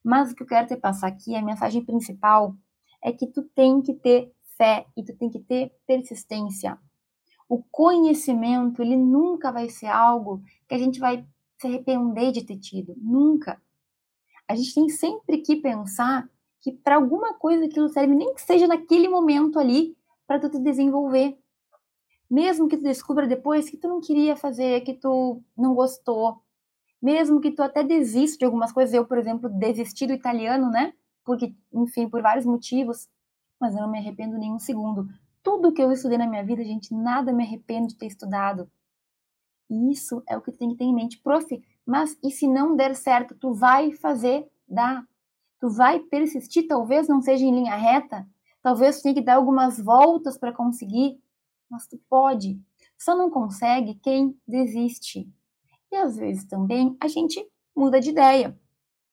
Mas 0.00 0.30
o 0.30 0.36
que 0.36 0.44
eu 0.44 0.46
quero 0.46 0.68
te 0.68 0.76
passar 0.76 1.08
aqui, 1.08 1.34
a 1.34 1.42
mensagem 1.42 1.84
principal, 1.84 2.54
é 3.02 3.10
que 3.10 3.26
tu 3.26 3.42
tem 3.42 3.82
que 3.82 3.92
ter 3.94 4.32
fé 4.56 4.86
e 4.96 5.02
tu 5.02 5.12
tem 5.16 5.28
que 5.28 5.40
ter 5.40 5.72
persistência. 5.88 6.78
O 7.48 7.64
conhecimento, 7.64 8.80
ele 8.80 8.96
nunca 8.96 9.50
vai 9.50 9.68
ser 9.68 9.88
algo 9.88 10.40
que 10.68 10.74
a 10.76 10.78
gente 10.78 11.00
vai 11.00 11.26
se 11.58 11.66
arrepender 11.66 12.30
de 12.30 12.44
ter 12.44 12.58
tido. 12.58 12.94
Nunca. 12.96 13.60
A 14.46 14.54
gente 14.54 14.72
tem 14.72 14.88
sempre 14.88 15.38
que 15.38 15.56
pensar 15.56 16.30
que 16.60 16.70
para 16.70 16.94
alguma 16.94 17.34
coisa 17.34 17.64
aquilo 17.64 17.88
serve, 17.88 18.14
nem 18.14 18.32
que 18.34 18.40
seja 18.40 18.68
naquele 18.68 19.08
momento 19.08 19.58
ali, 19.58 19.96
para 20.28 20.38
tu 20.38 20.48
te 20.48 20.60
desenvolver 20.60 21.36
mesmo 22.30 22.68
que 22.68 22.76
tu 22.76 22.84
descubra 22.84 23.26
depois 23.26 23.68
que 23.68 23.76
tu 23.76 23.88
não 23.88 24.00
queria 24.00 24.36
fazer, 24.36 24.82
que 24.82 24.94
tu 24.94 25.42
não 25.56 25.74
gostou, 25.74 26.40
mesmo 27.02 27.40
que 27.40 27.50
tu 27.50 27.62
até 27.62 27.82
desista 27.82 28.38
de 28.38 28.44
algumas 28.44 28.72
coisas, 28.72 28.94
eu, 28.94 29.06
por 29.06 29.18
exemplo, 29.18 29.48
desisti 29.48 30.06
do 30.06 30.12
italiano, 30.12 30.70
né? 30.70 30.92
Porque, 31.24 31.54
enfim, 31.72 32.08
por 32.08 32.22
vários 32.22 32.46
motivos, 32.46 33.08
mas 33.58 33.74
eu 33.74 33.80
não 33.80 33.90
me 33.90 33.98
arrependo 33.98 34.38
nem 34.38 34.52
um 34.52 34.58
segundo. 34.58 35.08
Tudo 35.42 35.72
que 35.72 35.82
eu 35.82 35.90
estudei 35.90 36.18
na 36.18 36.26
minha 36.26 36.44
vida, 36.44 36.62
gente, 36.62 36.94
nada 36.94 37.32
me 37.32 37.42
arrependo 37.42 37.88
de 37.88 37.96
ter 37.96 38.06
estudado. 38.06 38.70
E 39.68 39.90
isso 39.90 40.22
é 40.28 40.36
o 40.36 40.42
que 40.42 40.52
tu 40.52 40.58
tem 40.58 40.70
que 40.70 40.76
ter 40.76 40.84
em 40.84 40.94
mente, 40.94 41.18
prof. 41.18 41.62
Mas 41.86 42.18
e 42.22 42.30
se 42.30 42.46
não 42.46 42.76
der 42.76 42.94
certo, 42.94 43.34
tu 43.34 43.54
vai 43.54 43.92
fazer, 43.92 44.46
dá. 44.68 45.04
Tu 45.58 45.68
vai 45.68 46.00
persistir, 46.00 46.66
talvez 46.66 47.08
não 47.08 47.20
seja 47.20 47.44
em 47.44 47.54
linha 47.54 47.76
reta, 47.76 48.26
talvez 48.62 48.98
tu 48.98 49.02
tenha 49.04 49.14
que 49.14 49.20
dar 49.22 49.36
algumas 49.36 49.78
voltas 49.78 50.38
para 50.38 50.52
conseguir, 50.52 51.18
mas 51.70 51.86
tu 51.86 51.98
pode. 52.08 52.60
Só 52.98 53.16
não 53.16 53.30
consegue 53.30 53.94
quem 54.02 54.36
desiste. 54.46 55.28
E 55.90 55.96
às 55.96 56.16
vezes 56.16 56.44
também 56.44 56.96
a 57.00 57.08
gente 57.08 57.46
muda 57.74 58.00
de 58.00 58.10
ideia. 58.10 58.58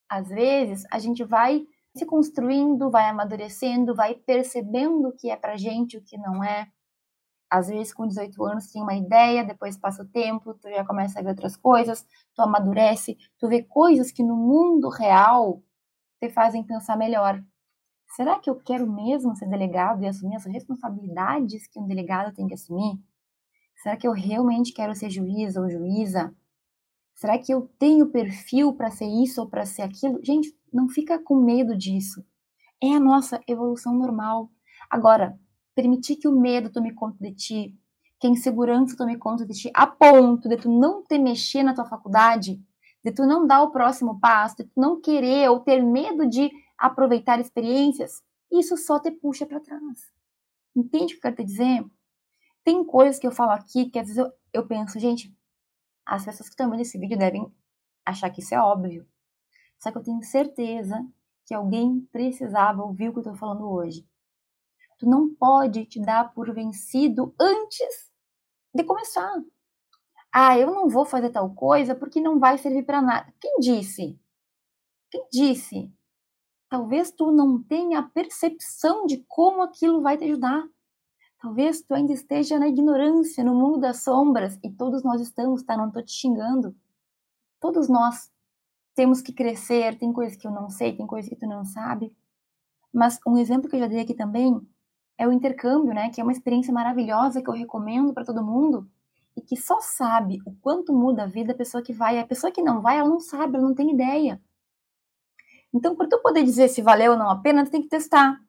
Às 0.09 0.29
vezes 0.29 0.85
a 0.91 0.99
gente 0.99 1.23
vai 1.23 1.65
se 1.95 2.05
construindo, 2.05 2.91
vai 2.91 3.09
amadurecendo, 3.09 3.95
vai 3.95 4.15
percebendo 4.15 5.09
o 5.09 5.13
que 5.13 5.29
é 5.29 5.35
pra 5.35 5.57
gente, 5.57 5.97
o 5.97 6.01
que 6.01 6.17
não 6.17 6.43
é. 6.43 6.67
Às 7.49 7.67
vezes 7.69 7.93
com 7.93 8.05
18 8.05 8.43
anos 8.43 8.71
tem 8.71 8.81
uma 8.81 8.95
ideia, 8.95 9.43
depois 9.43 9.77
passa 9.77 10.03
o 10.03 10.07
tempo, 10.07 10.53
tu 10.53 10.69
já 10.69 10.85
começa 10.85 11.19
a 11.19 11.23
ver 11.23 11.29
outras 11.29 11.55
coisas, 11.55 12.05
tu 12.35 12.41
amadurece, 12.41 13.17
tu 13.39 13.47
vê 13.47 13.63
coisas 13.63 14.11
que 14.11 14.21
no 14.21 14.35
mundo 14.35 14.89
real 14.89 15.63
te 16.19 16.29
fazem 16.29 16.63
pensar 16.63 16.97
melhor 16.97 17.41
será 18.15 18.39
que 18.39 18.49
eu 18.49 18.55
quero 18.55 18.91
mesmo 18.91 19.35
ser 19.35 19.47
delegado 19.47 20.03
e 20.03 20.07
assumir 20.07 20.35
as 20.35 20.45
responsabilidades 20.45 21.67
que 21.67 21.79
um 21.79 21.87
delegado 21.87 22.33
tem 22.33 22.47
que 22.47 22.53
assumir? 22.53 22.99
Será 23.81 23.95
que 23.95 24.07
eu 24.07 24.11
realmente 24.11 24.73
quero 24.73 24.95
ser 24.95 25.09
juiz 25.09 25.55
ou 25.55 25.69
juíza? 25.69 26.33
Será 27.15 27.37
que 27.37 27.51
eu 27.51 27.69
tenho 27.79 28.11
perfil 28.11 28.73
para 28.73 28.91
ser 28.91 29.07
isso 29.07 29.41
ou 29.41 29.47
para 29.47 29.65
ser 29.65 29.83
aquilo? 29.83 30.23
Gente, 30.23 30.55
não 30.71 30.87
fica 30.87 31.17
com 31.17 31.35
medo 31.35 31.75
disso. 31.75 32.23
É 32.81 32.93
a 32.93 32.99
nossa 32.99 33.41
evolução 33.47 33.93
normal. 33.93 34.51
Agora, 34.89 35.39
permitir 35.75 36.15
que 36.15 36.27
o 36.27 36.39
medo 36.39 36.71
tome 36.71 36.93
conta 36.93 37.17
de 37.19 37.33
ti, 37.33 37.75
que 38.19 38.27
a 38.27 38.29
insegurança 38.29 38.97
tome 38.97 39.17
conta 39.17 39.45
de 39.45 39.53
ti, 39.53 39.71
a 39.73 39.85
ponto 39.85 40.47
de 40.47 40.57
tu 40.57 40.69
não 40.69 41.03
ter 41.03 41.17
mexer 41.17 41.63
na 41.63 41.73
tua 41.73 41.85
faculdade, 41.85 42.61
de 43.03 43.11
tu 43.11 43.25
não 43.25 43.45
dar 43.45 43.61
o 43.61 43.71
próximo 43.71 44.19
passo, 44.19 44.57
de 44.57 44.63
tu 44.65 44.71
não 44.75 44.99
querer 44.99 45.49
ou 45.49 45.59
ter 45.59 45.81
medo 45.83 46.27
de 46.27 46.51
aproveitar 46.77 47.39
experiências, 47.39 48.21
isso 48.51 48.77
só 48.77 48.99
te 48.99 49.11
puxa 49.11 49.45
para 49.45 49.59
trás. 49.59 50.11
Entende 50.75 51.05
o 51.05 51.07
que 51.07 51.15
eu 51.15 51.21
quero 51.21 51.35
te 51.37 51.43
dizer? 51.43 51.85
Tem 52.63 52.83
coisas 52.85 53.19
que 53.19 53.25
eu 53.25 53.31
falo 53.31 53.51
aqui 53.51 53.89
que 53.89 53.99
às 53.99 54.07
vezes 54.07 54.17
eu, 54.17 54.31
eu 54.53 54.67
penso, 54.67 54.99
gente, 54.99 55.35
as 56.05 56.23
pessoas 56.23 56.47
que 56.47 56.53
estão 56.53 56.69
vendo 56.69 56.81
esse 56.81 56.97
vídeo 56.97 57.17
devem 57.17 57.51
achar 58.05 58.29
que 58.29 58.41
isso 58.41 58.53
é 58.53 58.59
óbvio. 58.59 59.07
Só 59.79 59.91
que 59.91 59.97
eu 59.97 60.03
tenho 60.03 60.21
certeza 60.23 61.05
que 61.45 61.53
alguém 61.53 62.01
precisava 62.11 62.83
ouvir 62.83 63.09
o 63.09 63.13
que 63.13 63.19
eu 63.19 63.21
estou 63.21 63.35
falando 63.35 63.69
hoje. 63.69 64.07
Tu 64.99 65.07
não 65.07 65.33
pode 65.35 65.85
te 65.85 66.01
dar 66.01 66.33
por 66.33 66.53
vencido 66.53 67.33
antes 67.39 68.11
de 68.73 68.83
começar. 68.83 69.41
Ah, 70.31 70.57
eu 70.57 70.71
não 70.71 70.89
vou 70.89 71.05
fazer 71.05 71.29
tal 71.29 71.53
coisa 71.53 71.95
porque 71.95 72.19
não 72.19 72.39
vai 72.39 72.57
servir 72.57 72.83
para 72.83 73.01
nada. 73.01 73.33
Quem 73.39 73.59
disse? 73.59 74.19
Quem 75.09 75.27
disse? 75.31 75.91
Talvez 76.69 77.11
tu 77.11 77.31
não 77.31 77.61
tenha 77.61 77.99
a 77.99 78.03
percepção 78.03 79.05
de 79.05 79.23
como 79.27 79.61
aquilo 79.61 80.01
vai 80.01 80.17
te 80.17 80.25
ajudar. 80.25 80.67
Talvez 81.39 81.81
tu 81.81 81.93
ainda 81.93 82.11
esteja 82.11 82.59
na 82.59 82.67
ignorância, 82.67 83.43
no 83.43 83.53
mundo 83.55 83.79
das 83.79 84.03
sombras, 84.03 84.59
e 84.63 84.71
todos 84.71 85.03
nós 85.03 85.21
estamos, 85.21 85.63
tá? 85.63 85.77
Não 85.77 85.91
tô 85.91 86.01
te 86.01 86.11
xingando. 86.11 86.75
Todos 87.59 87.87
nós 87.87 88.31
temos 88.95 89.21
que 89.21 89.31
crescer, 89.31 89.97
tem 89.97 90.11
coisas 90.11 90.35
que 90.35 90.47
eu 90.47 90.51
não 90.51 90.69
sei, 90.69 90.95
tem 90.95 91.05
coisas 91.05 91.29
que 91.29 91.35
tu 91.35 91.47
não 91.47 91.63
sabe. 91.63 92.11
Mas 92.91 93.19
um 93.25 93.37
exemplo 93.37 93.69
que 93.69 93.75
eu 93.75 93.79
já 93.79 93.87
dei 93.87 93.99
aqui 93.99 94.13
também 94.13 94.59
é 95.17 95.27
o 95.27 95.31
intercâmbio, 95.31 95.93
né? 95.93 96.09
Que 96.09 96.19
é 96.19 96.23
uma 96.23 96.31
experiência 96.31 96.73
maravilhosa 96.73 97.41
que 97.41 97.49
eu 97.49 97.53
recomendo 97.53 98.13
para 98.13 98.25
todo 98.25 98.43
mundo 98.43 98.89
e 99.35 99.41
que 99.41 99.55
só 99.55 99.79
sabe 99.79 100.39
o 100.45 100.51
quanto 100.61 100.91
muda 100.91 101.23
a 101.23 101.27
vida 101.27 101.53
a 101.53 101.55
pessoa 101.55 101.83
que 101.83 101.93
vai. 101.93 102.19
A 102.19 102.25
pessoa 102.25 102.51
que 102.51 102.61
não 102.61 102.81
vai, 102.81 102.97
ela 102.97 103.07
não 103.07 103.19
sabe, 103.19 103.55
ela 103.55 103.67
não 103.67 103.75
tem 103.75 103.91
ideia. 103.93 104.41
Então, 105.73 105.95
para 105.95 106.07
tu 106.07 106.21
poder 106.21 106.43
dizer 106.43 106.67
se 106.69 106.81
valeu 106.81 107.13
ou 107.13 107.17
não 107.17 107.29
a 107.29 107.41
pena, 107.41 107.65
tu 107.65 107.71
tem 107.71 107.81
que 107.81 107.89
testar. 107.89 108.39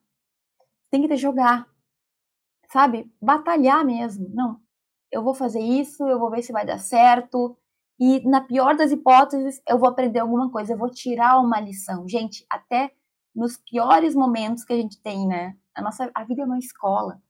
Tem 0.91 1.03
que 1.03 1.09
te 1.09 1.17
jogar. 1.17 1.67
Sabe? 2.71 3.11
Batalhar 3.21 3.85
mesmo. 3.85 4.29
Não, 4.31 4.61
eu 5.11 5.23
vou 5.23 5.35
fazer 5.35 5.61
isso, 5.61 6.07
eu 6.07 6.19
vou 6.19 6.31
ver 6.31 6.43
se 6.43 6.53
vai 6.53 6.67
dar 6.67 6.79
certo. 6.79 7.57
E 7.99 8.21
na 8.29 8.41
pior 8.41 8.77
das 8.77 8.93
hipóteses, 8.93 9.61
eu 9.69 9.79
vou 9.79 9.89
aprender 9.89 10.21
alguma 10.21 10.51
coisa, 10.51 10.73
eu 10.73 10.79
vou 10.79 10.91
tirar 10.91 11.41
uma 11.41 11.61
lição. 11.61 12.09
Gente, 12.09 12.47
até 12.49 12.93
nos 13.35 13.57
piores 13.57 14.15
momentos 14.15 14.65
que 14.65 14.73
a 14.73 14.77
gente 14.77 15.01
tem, 15.01 15.27
né? 15.27 15.57
A 15.75 15.83
nossa 15.83 16.11
a 16.15 16.25
vida 16.25 16.43
é 16.43 16.45
uma 16.45 16.59
escola. 16.59 17.21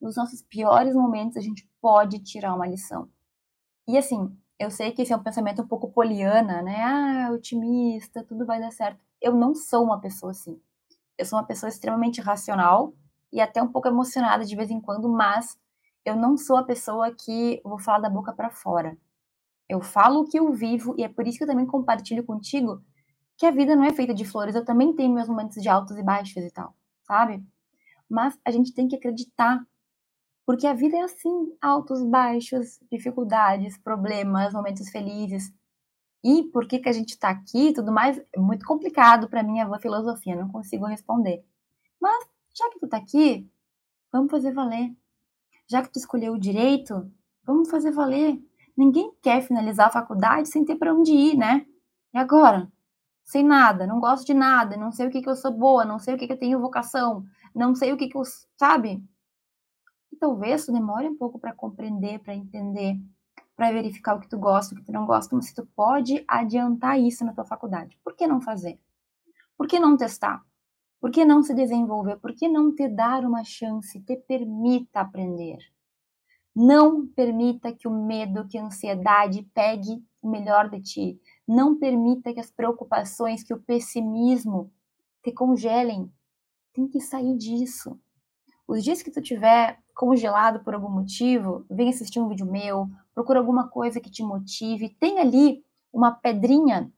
Nos 0.00 0.16
nossos 0.16 0.42
piores 0.42 0.94
momentos 0.94 1.36
a 1.36 1.40
gente 1.40 1.68
pode 1.80 2.20
tirar 2.20 2.54
uma 2.54 2.66
lição. 2.66 3.08
E 3.88 3.96
assim, 3.98 4.36
eu 4.58 4.70
sei 4.70 4.92
que 4.92 5.02
esse 5.02 5.12
é 5.12 5.16
um 5.16 5.22
pensamento 5.22 5.62
um 5.62 5.68
pouco 5.68 5.90
poliana, 5.90 6.62
né? 6.62 6.82
Ah, 6.84 7.30
otimista, 7.32 8.24
tudo 8.24 8.46
vai 8.46 8.60
dar 8.60 8.72
certo. 8.72 9.00
Eu 9.20 9.34
não 9.34 9.54
sou 9.54 9.84
uma 9.84 10.00
pessoa 10.00 10.32
assim. 10.32 10.60
Eu 11.16 11.24
sou 11.24 11.38
uma 11.38 11.46
pessoa 11.46 11.68
extremamente 11.68 12.20
racional 12.20 12.94
e 13.32 13.40
até 13.40 13.62
um 13.62 13.70
pouco 13.70 13.88
emocionada 13.88 14.44
de 14.44 14.56
vez 14.56 14.70
em 14.70 14.80
quando, 14.80 15.08
mas 15.08 15.58
eu 16.04 16.16
não 16.16 16.36
sou 16.36 16.56
a 16.56 16.64
pessoa 16.64 17.14
que 17.14 17.60
vou 17.64 17.78
falar 17.78 17.98
da 17.98 18.10
boca 18.10 18.32
para 18.32 18.50
fora. 18.50 18.96
Eu 19.68 19.82
falo 19.82 20.20
o 20.20 20.24
que 20.24 20.38
eu 20.38 20.52
vivo 20.52 20.94
e 20.96 21.04
é 21.04 21.08
por 21.08 21.26
isso 21.26 21.38
que 21.38 21.44
eu 21.44 21.48
também 21.48 21.66
compartilho 21.66 22.24
contigo 22.24 22.82
que 23.36 23.46
a 23.46 23.50
vida 23.50 23.76
não 23.76 23.84
é 23.84 23.92
feita 23.92 24.14
de 24.14 24.24
flores. 24.24 24.54
Eu 24.54 24.64
também 24.64 24.94
tenho 24.94 25.14
meus 25.14 25.28
momentos 25.28 25.62
de 25.62 25.68
altos 25.68 25.96
e 25.96 26.02
baixos 26.02 26.42
e 26.42 26.50
tal, 26.50 26.74
sabe? 27.02 27.44
Mas 28.08 28.38
a 28.44 28.50
gente 28.50 28.72
tem 28.72 28.88
que 28.88 28.96
acreditar 28.96 29.62
porque 30.46 30.66
a 30.66 30.72
vida 30.72 30.96
é 30.96 31.02
assim, 31.02 31.54
altos, 31.60 32.02
baixos, 32.02 32.80
dificuldades, 32.90 33.76
problemas, 33.76 34.54
momentos 34.54 34.88
felizes. 34.88 35.52
E 36.22 36.44
por 36.44 36.66
que, 36.66 36.78
que 36.78 36.88
a 36.88 36.92
gente 36.92 37.10
está 37.10 37.30
aqui 37.30 37.72
tudo 37.72 37.92
mais, 37.92 38.18
é 38.18 38.38
muito 38.38 38.66
complicado 38.66 39.28
para 39.28 39.42
mim 39.42 39.60
a 39.60 39.78
filosofia, 39.78 40.36
não 40.36 40.48
consigo 40.48 40.86
responder. 40.86 41.44
Mas, 42.00 42.24
já 42.56 42.68
que 42.70 42.78
tu 42.80 42.86
está 42.86 42.96
aqui, 42.96 43.48
vamos 44.12 44.30
fazer 44.30 44.52
valer. 44.52 44.94
Já 45.68 45.82
que 45.82 45.92
tu 45.92 45.98
escolheu 45.98 46.34
o 46.34 46.38
direito, 46.38 47.10
vamos 47.44 47.70
fazer 47.70 47.92
valer. 47.92 48.40
Ninguém 48.76 49.12
quer 49.22 49.42
finalizar 49.42 49.88
a 49.88 49.92
faculdade 49.92 50.48
sem 50.48 50.64
ter 50.64 50.76
para 50.76 50.94
onde 50.94 51.12
ir, 51.12 51.36
né? 51.36 51.66
E 52.14 52.18
agora? 52.18 52.70
Sem 53.24 53.44
nada, 53.44 53.86
não 53.86 54.00
gosto 54.00 54.26
de 54.26 54.34
nada, 54.34 54.76
não 54.76 54.90
sei 54.90 55.06
o 55.06 55.10
que, 55.10 55.20
que 55.20 55.28
eu 55.28 55.36
sou 55.36 55.52
boa, 55.52 55.84
não 55.84 55.98
sei 55.98 56.14
o 56.14 56.18
que, 56.18 56.26
que 56.26 56.32
eu 56.32 56.38
tenho 56.38 56.60
vocação, 56.60 57.26
não 57.54 57.74
sei 57.74 57.92
o 57.92 57.96
que, 57.96 58.08
que 58.08 58.16
eu. 58.16 58.22
Sabe? 58.56 59.02
talvez 60.18 60.66
tu 60.66 60.72
demore 60.72 61.08
um 61.08 61.16
pouco 61.16 61.38
para 61.38 61.54
compreender, 61.54 62.18
para 62.18 62.34
entender, 62.34 63.00
para 63.58 63.72
verificar 63.72 64.14
o 64.14 64.20
que 64.20 64.28
tu 64.28 64.38
gosta, 64.38 64.72
o 64.72 64.78
que 64.78 64.84
tu 64.84 64.92
não 64.92 65.04
gosta, 65.04 65.34
mas 65.34 65.52
tu 65.52 65.66
pode 65.74 66.24
adiantar 66.28 66.96
isso 66.96 67.24
na 67.24 67.32
tua 67.32 67.44
faculdade. 67.44 67.98
Por 68.04 68.14
que 68.14 68.24
não 68.24 68.40
fazer? 68.40 68.78
Por 69.56 69.66
que 69.66 69.80
não 69.80 69.96
testar? 69.96 70.46
Por 71.00 71.10
que 71.10 71.24
não 71.24 71.42
se 71.42 71.52
desenvolver? 71.52 72.18
Por 72.18 72.32
que 72.32 72.48
não 72.48 72.72
te 72.72 72.86
dar 72.86 73.24
uma 73.24 73.42
chance? 73.42 74.00
Te 74.02 74.14
permita 74.14 75.00
aprender. 75.00 75.58
Não 76.54 77.04
permita 77.08 77.72
que 77.72 77.88
o 77.88 77.90
medo, 77.90 78.46
que 78.46 78.56
a 78.56 78.64
ansiedade 78.64 79.42
pegue 79.52 80.04
o 80.22 80.30
melhor 80.30 80.70
de 80.70 80.80
ti. 80.80 81.20
Não 81.46 81.76
permita 81.76 82.32
que 82.32 82.38
as 82.38 82.52
preocupações, 82.52 83.42
que 83.42 83.52
o 83.52 83.60
pessimismo 83.60 84.72
te 85.20 85.32
congelem. 85.32 86.08
Tem 86.72 86.86
que 86.86 87.00
sair 87.00 87.36
disso. 87.36 87.98
Os 88.68 88.84
dias 88.84 89.02
que 89.02 89.10
tu 89.10 89.20
tiver 89.20 89.82
congelado 89.98 90.60
por 90.60 90.74
algum 90.74 90.88
motivo, 90.88 91.66
vem 91.68 91.88
assistir 91.88 92.20
um 92.20 92.28
vídeo 92.28 92.46
meu, 92.46 92.88
procura 93.12 93.40
alguma 93.40 93.68
coisa 93.68 94.00
que 94.00 94.08
te 94.08 94.22
motive, 94.22 94.90
tem 94.90 95.18
ali 95.18 95.64
uma 95.92 96.12
pedrinha, 96.12 96.88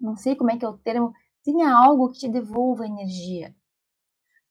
não 0.00 0.16
sei 0.16 0.36
como 0.36 0.52
é 0.52 0.56
que 0.56 0.64
é 0.64 0.68
o 0.68 0.78
termo, 0.78 1.12
tenha 1.42 1.76
algo 1.76 2.12
que 2.12 2.20
te 2.20 2.28
devolva 2.28 2.86
energia. 2.86 3.52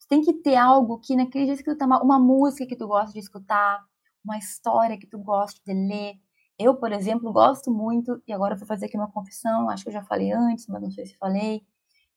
Tem 0.09 0.21
que 0.21 0.33
ter 0.33 0.57
algo 0.57 0.99
que 0.99 1.15
naquele 1.15 1.45
dia 1.45 1.55
que 1.55 1.63
tu 1.63 1.77
tá 1.77 1.85
uma 1.85 2.19
música 2.19 2.67
que 2.67 2.75
tu 2.75 2.87
gosta 2.89 3.13
de 3.13 3.19
escutar, 3.19 3.81
uma 4.23 4.37
história 4.37 4.97
que 4.97 5.07
tu 5.07 5.17
gosta 5.17 5.61
de 5.65 5.73
ler. 5.73 6.15
Eu, 6.59 6.75
por 6.75 6.91
exemplo, 6.91 7.31
gosto 7.31 7.71
muito, 7.71 8.21
e 8.27 8.33
agora 8.33 8.53
eu 8.53 8.59
vou 8.59 8.67
fazer 8.67 8.87
aqui 8.87 8.97
uma 8.97 9.09
confissão, 9.09 9.69
acho 9.69 9.83
que 9.83 9.89
eu 9.89 9.93
já 9.93 10.03
falei 10.03 10.33
antes, 10.33 10.67
mas 10.67 10.81
não 10.81 10.91
sei 10.91 11.05
se 11.05 11.17
falei. 11.17 11.65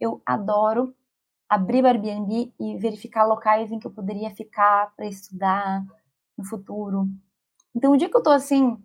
Eu 0.01 0.20
adoro 0.27 0.92
abrir 1.48 1.85
o 1.85 1.87
Airbnb 1.87 2.52
e 2.59 2.76
verificar 2.76 3.24
locais 3.24 3.70
em 3.70 3.78
que 3.78 3.87
eu 3.87 3.90
poderia 3.90 4.30
ficar 4.30 4.92
para 4.96 5.06
estudar 5.06 5.85
no 6.37 6.44
futuro. 6.44 7.09
Então, 7.74 7.92
o 7.92 7.96
dia 7.96 8.09
que 8.09 8.16
eu 8.16 8.22
tô 8.22 8.30
assim, 8.30 8.76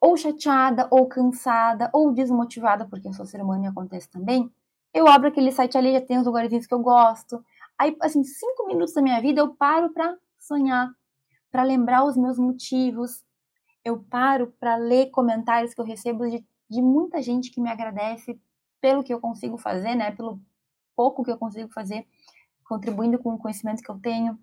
ou 0.00 0.16
chateada, 0.16 0.88
ou 0.90 1.06
cansada, 1.06 1.90
ou 1.92 2.12
desmotivada, 2.12 2.86
porque 2.86 3.12
ser 3.12 3.40
humano 3.40 3.64
e 3.64 3.68
acontece 3.68 4.10
também, 4.10 4.50
eu 4.92 5.08
abro 5.08 5.28
aquele 5.28 5.50
site 5.50 5.76
ali, 5.76 5.92
já 5.92 6.00
tem 6.00 6.18
os 6.18 6.26
lugarzinhos 6.26 6.66
que 6.66 6.74
eu 6.74 6.78
gosto. 6.78 7.44
Aí, 7.78 7.96
assim, 8.00 8.22
cinco 8.22 8.66
minutos 8.66 8.94
da 8.94 9.02
minha 9.02 9.20
vida 9.20 9.40
eu 9.40 9.54
paro 9.54 9.92
para 9.92 10.16
sonhar, 10.38 10.88
para 11.50 11.62
lembrar 11.62 12.04
os 12.04 12.16
meus 12.16 12.38
motivos. 12.38 13.24
Eu 13.84 13.98
paro 13.98 14.54
para 14.60 14.76
ler 14.76 15.10
comentários 15.10 15.74
que 15.74 15.80
eu 15.80 15.84
recebo 15.84 16.28
de, 16.30 16.44
de 16.70 16.80
muita 16.80 17.20
gente 17.20 17.50
que 17.50 17.60
me 17.60 17.68
agradece 17.68 18.40
pelo 18.80 19.02
que 19.02 19.12
eu 19.12 19.20
consigo 19.20 19.58
fazer, 19.58 19.94
né? 19.94 20.12
Pelo 20.12 20.40
pouco 20.96 21.22
que 21.22 21.30
eu 21.30 21.38
consigo 21.38 21.72
fazer, 21.72 22.06
contribuindo 22.64 23.18
com 23.18 23.34
o 23.34 23.38
conhecimento 23.38 23.82
que 23.82 23.90
eu 23.90 23.98
tenho. 23.98 24.38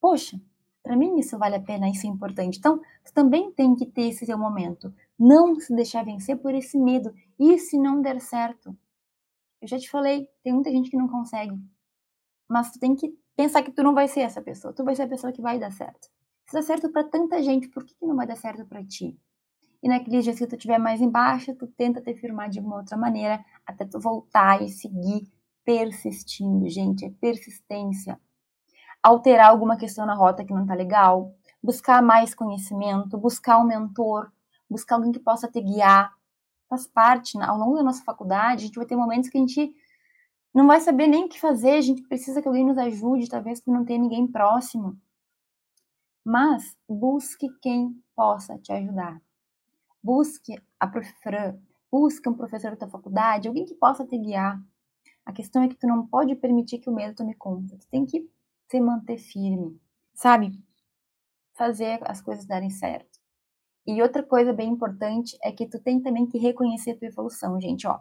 Poxa, 0.00 0.40
para 0.82 0.96
mim 0.96 1.18
isso 1.18 1.38
vale 1.38 1.56
a 1.56 1.60
pena, 1.60 1.88
isso 1.90 2.06
é 2.06 2.10
importante. 2.10 2.58
Então, 2.58 2.80
você 3.04 3.12
também 3.12 3.52
tem 3.52 3.74
que 3.74 3.86
ter 3.86 4.08
esse 4.08 4.24
seu 4.24 4.38
momento. 4.38 4.92
Não 5.18 5.58
se 5.60 5.74
deixar 5.74 6.04
vencer 6.04 6.36
por 6.38 6.54
esse 6.54 6.78
medo. 6.78 7.12
E 7.38 7.58
se 7.58 7.78
não 7.78 8.00
der 8.00 8.20
certo? 8.20 8.76
Eu 9.60 9.68
já 9.68 9.78
te 9.78 9.90
falei, 9.90 10.28
tem 10.42 10.52
muita 10.52 10.70
gente 10.70 10.90
que 10.90 10.96
não 10.96 11.08
consegue. 11.08 11.58
Mas 12.48 12.72
tu 12.72 12.78
tem 12.78 12.94
que 12.96 13.14
pensar 13.36 13.62
que 13.62 13.70
tu 13.70 13.82
não 13.82 13.94
vai 13.94 14.08
ser 14.08 14.20
essa 14.20 14.40
pessoa. 14.40 14.72
Tu 14.72 14.82
vai 14.82 14.96
ser 14.96 15.02
a 15.02 15.08
pessoa 15.08 15.32
que 15.32 15.42
vai 15.42 15.58
dar 15.58 15.70
certo. 15.70 16.08
Se 16.46 16.54
dá 16.54 16.62
certo 16.62 16.90
para 16.90 17.04
tanta 17.04 17.42
gente, 17.42 17.68
por 17.68 17.84
que, 17.84 17.94
que 17.94 18.06
não 18.06 18.16
vai 18.16 18.26
dar 18.26 18.36
certo 18.36 18.64
para 18.66 18.84
ti? 18.84 19.16
E 19.82 19.88
naqueles 19.88 20.24
dias 20.24 20.38
que 20.38 20.46
tu 20.46 20.56
estiver 20.56 20.78
mais 20.78 21.00
embaixo, 21.00 21.54
tu 21.54 21.66
tenta 21.66 22.00
te 22.00 22.14
firmar 22.14 22.50
de 22.50 22.60
uma 22.60 22.76
outra 22.76 22.96
maneira 22.96 23.44
até 23.64 23.84
tu 23.84 24.00
voltar 24.00 24.62
e 24.62 24.68
seguir 24.68 25.30
persistindo, 25.64 26.68
gente, 26.68 27.04
é 27.04 27.10
persistência. 27.20 28.20
Alterar 29.02 29.50
alguma 29.50 29.76
questão 29.76 30.06
na 30.06 30.14
rota 30.14 30.44
que 30.44 30.52
não 30.52 30.66
tá 30.66 30.74
legal, 30.74 31.34
buscar 31.62 32.02
mais 32.02 32.34
conhecimento, 32.34 33.18
buscar 33.18 33.58
um 33.58 33.64
mentor, 33.64 34.30
buscar 34.68 34.96
alguém 34.96 35.12
que 35.12 35.18
possa 35.18 35.48
te 35.48 35.60
guiar. 35.60 36.12
Faz 36.68 36.86
parte, 36.86 37.40
ao 37.40 37.58
longo 37.58 37.76
da 37.76 37.82
nossa 37.82 38.04
faculdade, 38.04 38.64
a 38.64 38.66
gente 38.66 38.76
vai 38.76 38.86
ter 38.86 38.96
momentos 38.96 39.28
que 39.28 39.38
a 39.38 39.40
gente 39.40 39.74
não 40.52 40.66
vai 40.66 40.80
saber 40.80 41.06
nem 41.06 41.24
o 41.24 41.28
que 41.28 41.40
fazer, 41.40 41.72
a 41.72 41.80
gente 41.80 42.02
precisa 42.02 42.42
que 42.42 42.48
alguém 42.48 42.64
nos 42.64 42.78
ajude, 42.78 43.28
talvez 43.28 43.60
tu 43.60 43.72
não 43.72 43.84
tenha 43.84 44.00
ninguém 44.00 44.26
próximo. 44.26 44.98
Mas 46.24 46.76
busque 46.88 47.48
quem 47.60 47.94
possa 48.14 48.58
te 48.58 48.72
ajudar. 48.72 49.20
Busque 50.02 50.60
a 50.78 50.86
professora, 50.86 51.58
busque 51.90 52.28
um 52.28 52.34
professor 52.34 52.70
da 52.72 52.76
tua 52.76 52.88
faculdade, 52.88 53.48
alguém 53.48 53.64
que 53.64 53.74
possa 53.74 54.04
te 54.04 54.18
guiar. 54.18 54.60
A 55.24 55.32
questão 55.32 55.62
é 55.62 55.68
que 55.68 55.76
tu 55.76 55.86
não 55.86 56.06
pode 56.06 56.34
permitir 56.34 56.78
que 56.78 56.90
o 56.90 56.94
medo 56.94 57.14
tome 57.14 57.34
conta. 57.34 57.76
Tu 57.76 57.88
tem 57.88 58.04
que 58.04 58.28
se 58.68 58.80
manter 58.80 59.18
firme, 59.18 59.80
sabe? 60.14 60.52
Fazer 61.54 62.00
as 62.04 62.20
coisas 62.20 62.46
darem 62.46 62.70
certo. 62.70 63.18
E 63.86 64.00
outra 64.02 64.22
coisa 64.22 64.52
bem 64.52 64.70
importante 64.70 65.36
é 65.42 65.52
que 65.52 65.66
tu 65.66 65.80
tem 65.80 66.00
também 66.00 66.26
que 66.26 66.38
reconhecer 66.38 66.94
tua 66.94 67.08
evolução, 67.08 67.60
gente, 67.60 67.86
ó. 67.86 68.00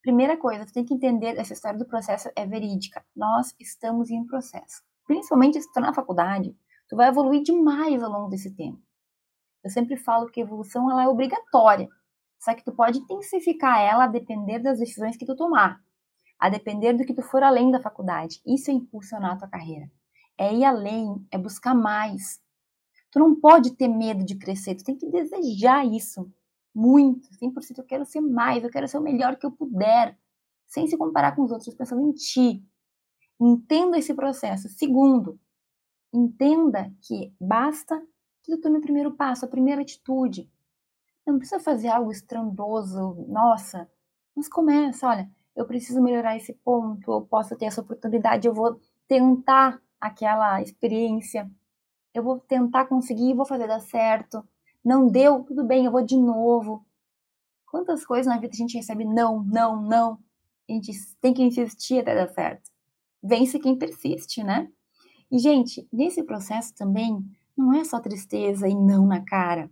Primeira 0.00 0.36
coisa, 0.36 0.66
tu 0.66 0.72
tem 0.72 0.84
que 0.84 0.94
entender 0.94 1.38
essa 1.38 1.52
história 1.52 1.78
do 1.78 1.86
processo 1.86 2.28
é 2.34 2.46
verídica. 2.46 3.04
Nós 3.14 3.54
estamos 3.60 4.10
em 4.10 4.20
um 4.20 4.26
processo. 4.26 4.82
Principalmente 5.06 5.60
se 5.60 5.68
tu 5.68 5.74
tá 5.74 5.80
na 5.80 5.94
faculdade, 5.94 6.56
tu 6.88 6.96
vai 6.96 7.08
evoluir 7.08 7.42
demais 7.42 8.02
ao 8.02 8.10
longo 8.10 8.28
desse 8.28 8.50
tempo. 8.54 8.80
Eu 9.62 9.70
sempre 9.70 9.96
falo 9.96 10.28
que 10.28 10.40
a 10.40 10.44
evolução 10.44 10.90
ela 10.90 11.04
é 11.04 11.08
obrigatória, 11.08 11.88
só 12.38 12.52
que 12.54 12.64
tu 12.64 12.72
pode 12.72 12.98
intensificar 12.98 13.80
ela 13.80 14.04
a 14.04 14.08
depender 14.08 14.58
das 14.58 14.78
decisões 14.78 15.16
que 15.16 15.24
tu 15.24 15.36
tomar 15.36 15.80
a 16.42 16.48
depender 16.48 16.92
do 16.92 17.04
que 17.04 17.14
tu 17.14 17.22
for 17.22 17.40
além 17.40 17.70
da 17.70 17.78
faculdade. 17.78 18.42
Isso 18.44 18.68
é 18.68 18.74
impulsionar 18.74 19.34
a 19.34 19.36
tua 19.36 19.46
carreira. 19.46 19.88
É 20.36 20.52
ir 20.52 20.64
além, 20.64 21.24
é 21.30 21.38
buscar 21.38 21.72
mais. 21.72 22.42
Tu 23.12 23.20
não 23.20 23.32
pode 23.38 23.76
ter 23.76 23.86
medo 23.86 24.24
de 24.24 24.34
crescer, 24.34 24.74
tu 24.74 24.82
tem 24.82 24.96
que 24.96 25.08
desejar 25.08 25.86
isso 25.86 26.28
muito, 26.74 27.28
100%. 27.38 27.78
Eu 27.78 27.84
quero 27.84 28.04
ser 28.04 28.20
mais, 28.20 28.64
eu 28.64 28.70
quero 28.70 28.88
ser 28.88 28.98
o 28.98 29.00
melhor 29.00 29.36
que 29.36 29.46
eu 29.46 29.52
puder, 29.52 30.18
sem 30.66 30.88
se 30.88 30.98
comparar 30.98 31.36
com 31.36 31.44
os 31.44 31.52
outros, 31.52 31.72
pensando 31.76 32.02
em 32.08 32.12
ti. 32.12 32.66
Entenda 33.40 33.96
esse 33.96 34.12
processo. 34.12 34.68
Segundo, 34.68 35.38
entenda 36.12 36.92
que 37.02 37.32
basta 37.40 38.04
que 38.42 38.50
tu 38.50 38.60
tome 38.60 38.78
o 38.78 38.82
primeiro 38.82 39.12
passo, 39.12 39.44
a 39.44 39.48
primeira 39.48 39.80
atitude. 39.80 40.50
Não 41.24 41.38
precisa 41.38 41.60
fazer 41.60 41.86
algo 41.86 42.10
estrondoso, 42.10 43.24
nossa, 43.28 43.88
mas 44.34 44.48
começa, 44.48 45.06
olha, 45.06 45.30
eu 45.54 45.66
preciso 45.66 46.02
melhorar 46.02 46.36
esse 46.36 46.52
ponto, 46.52 47.12
eu 47.12 47.22
posso 47.22 47.56
ter 47.56 47.66
essa 47.66 47.80
oportunidade, 47.80 48.46
eu 48.46 48.54
vou 48.54 48.80
tentar 49.06 49.80
aquela 50.00 50.60
experiência, 50.62 51.50
eu 52.14 52.22
vou 52.22 52.38
tentar 52.40 52.86
conseguir, 52.86 53.34
vou 53.34 53.46
fazer 53.46 53.66
dar 53.66 53.80
certo. 53.80 54.46
Não 54.84 55.08
deu, 55.08 55.44
tudo 55.44 55.64
bem, 55.64 55.84
eu 55.84 55.92
vou 55.92 56.02
de 56.02 56.16
novo. 56.16 56.84
Quantas 57.66 58.04
coisas 58.04 58.26
na 58.26 58.38
vida 58.38 58.52
a 58.52 58.56
gente 58.56 58.76
recebe 58.76 59.04
não, 59.04 59.42
não, 59.42 59.80
não. 59.80 60.18
A 60.68 60.72
gente 60.72 60.92
tem 61.20 61.32
que 61.32 61.42
insistir 61.42 62.00
até 62.00 62.14
dar 62.14 62.28
certo. 62.28 62.70
Vence 63.22 63.58
quem 63.58 63.78
persiste, 63.78 64.42
né? 64.42 64.68
E, 65.30 65.38
gente, 65.38 65.88
nesse 65.92 66.22
processo 66.22 66.74
também, 66.74 67.24
não 67.56 67.72
é 67.72 67.84
só 67.84 68.00
tristeza 68.00 68.68
e 68.68 68.74
não 68.74 69.06
na 69.06 69.24
cara. 69.24 69.70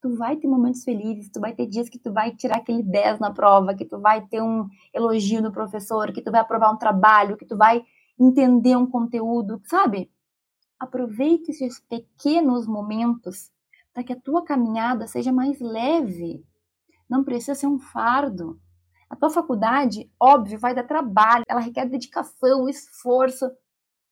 Tu 0.00 0.16
vai 0.16 0.36
ter 0.36 0.48
momentos 0.48 0.82
felizes, 0.82 1.30
tu 1.30 1.40
vai 1.40 1.54
ter 1.54 1.66
dias 1.66 1.88
que 1.88 1.98
tu 1.98 2.12
vai 2.12 2.34
tirar 2.34 2.56
aquele 2.56 2.82
10 2.82 3.20
na 3.20 3.32
prova, 3.32 3.74
que 3.74 3.84
tu 3.84 4.00
vai 4.00 4.26
ter 4.26 4.42
um 4.42 4.66
elogio 4.94 5.42
do 5.42 5.52
professor, 5.52 6.10
que 6.12 6.22
tu 6.22 6.30
vai 6.30 6.40
aprovar 6.40 6.72
um 6.72 6.78
trabalho, 6.78 7.36
que 7.36 7.44
tu 7.44 7.56
vai 7.56 7.84
entender 8.18 8.76
um 8.76 8.86
conteúdo, 8.86 9.60
sabe? 9.64 10.10
Aproveite 10.78 11.50
esses 11.50 11.78
pequenos 11.80 12.66
momentos 12.66 13.50
para 13.92 14.02
que 14.02 14.12
a 14.12 14.20
tua 14.20 14.42
caminhada 14.42 15.06
seja 15.06 15.32
mais 15.32 15.60
leve. 15.60 16.42
Não 17.08 17.22
precisa 17.22 17.54
ser 17.54 17.66
um 17.66 17.78
fardo. 17.78 18.58
A 19.10 19.16
tua 19.16 19.28
faculdade, 19.28 20.10
óbvio, 20.18 20.58
vai 20.58 20.74
dar 20.74 20.84
trabalho, 20.84 21.44
ela 21.48 21.60
requer 21.60 21.84
dedicação, 21.84 22.68
esforço, 22.68 23.50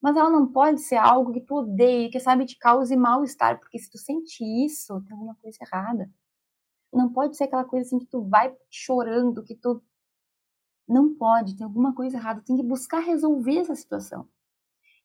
mas 0.01 0.15
ela 0.15 0.29
não 0.29 0.47
pode 0.47 0.81
ser 0.81 0.95
algo 0.95 1.33
que 1.33 1.41
tu 1.41 1.55
odeia, 1.55 2.09
que 2.09 2.19
sabe 2.19 2.45
te 2.45 2.57
cause 2.57 2.95
mal-estar, 2.95 3.59
porque 3.59 3.77
se 3.77 3.89
tu 3.89 3.97
sente 3.97 4.43
isso, 4.65 5.01
tem 5.01 5.13
alguma 5.13 5.35
coisa 5.35 5.57
errada. 5.61 6.09
Não 6.91 7.11
pode 7.11 7.35
ser 7.37 7.45
aquela 7.45 7.65
coisa 7.65 7.85
assim 7.85 7.99
que 7.99 8.05
tu 8.05 8.23
vai 8.23 8.55
chorando, 8.69 9.43
que 9.43 9.55
tu 9.55 9.83
não 10.87 11.13
pode, 11.13 11.55
tem 11.55 11.65
alguma 11.65 11.93
coisa 11.93 12.17
errada, 12.17 12.41
tem 12.41 12.55
que 12.55 12.63
buscar 12.63 12.99
resolver 12.99 13.57
essa 13.57 13.75
situação. 13.75 14.27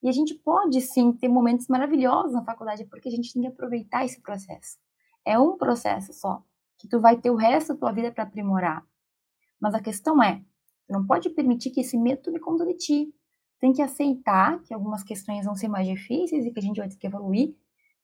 E 0.02 0.08
a 0.08 0.12
gente 0.12 0.34
pode 0.34 0.80
sim 0.80 1.12
ter 1.12 1.28
momentos 1.28 1.66
maravilhosos 1.66 2.32
na 2.32 2.44
faculdade, 2.44 2.84
porque 2.84 3.08
a 3.08 3.12
gente 3.12 3.32
tem 3.32 3.42
que 3.42 3.48
aproveitar 3.48 4.04
esse 4.04 4.20
processo. 4.20 4.78
É 5.24 5.38
um 5.38 5.56
processo 5.56 6.12
só, 6.12 6.42
que 6.78 6.88
tu 6.88 7.00
vai 7.00 7.18
ter 7.20 7.30
o 7.30 7.36
resto 7.36 7.72
da 7.72 7.78
tua 7.78 7.92
vida 7.92 8.12
para 8.12 8.24
aprimorar. 8.24 8.86
Mas 9.58 9.74
a 9.74 9.80
questão 9.80 10.22
é, 10.22 10.44
tu 10.86 10.92
não 10.92 11.06
pode 11.06 11.30
permitir 11.30 11.70
que 11.70 11.80
esse 11.80 11.96
medo 11.96 12.22
tome 12.22 12.38
conta 12.38 12.64
de 12.66 12.74
ti 12.74 13.14
tem 13.64 13.72
que 13.72 13.80
aceitar 13.80 14.62
que 14.64 14.74
algumas 14.74 15.02
questões 15.02 15.46
vão 15.46 15.56
ser 15.56 15.68
mais 15.68 15.88
difíceis 15.88 16.44
e 16.44 16.50
que 16.50 16.58
a 16.58 16.62
gente 16.62 16.76
vai 16.76 16.86
ter 16.86 16.96
que 16.96 17.06
evoluir, 17.06 17.56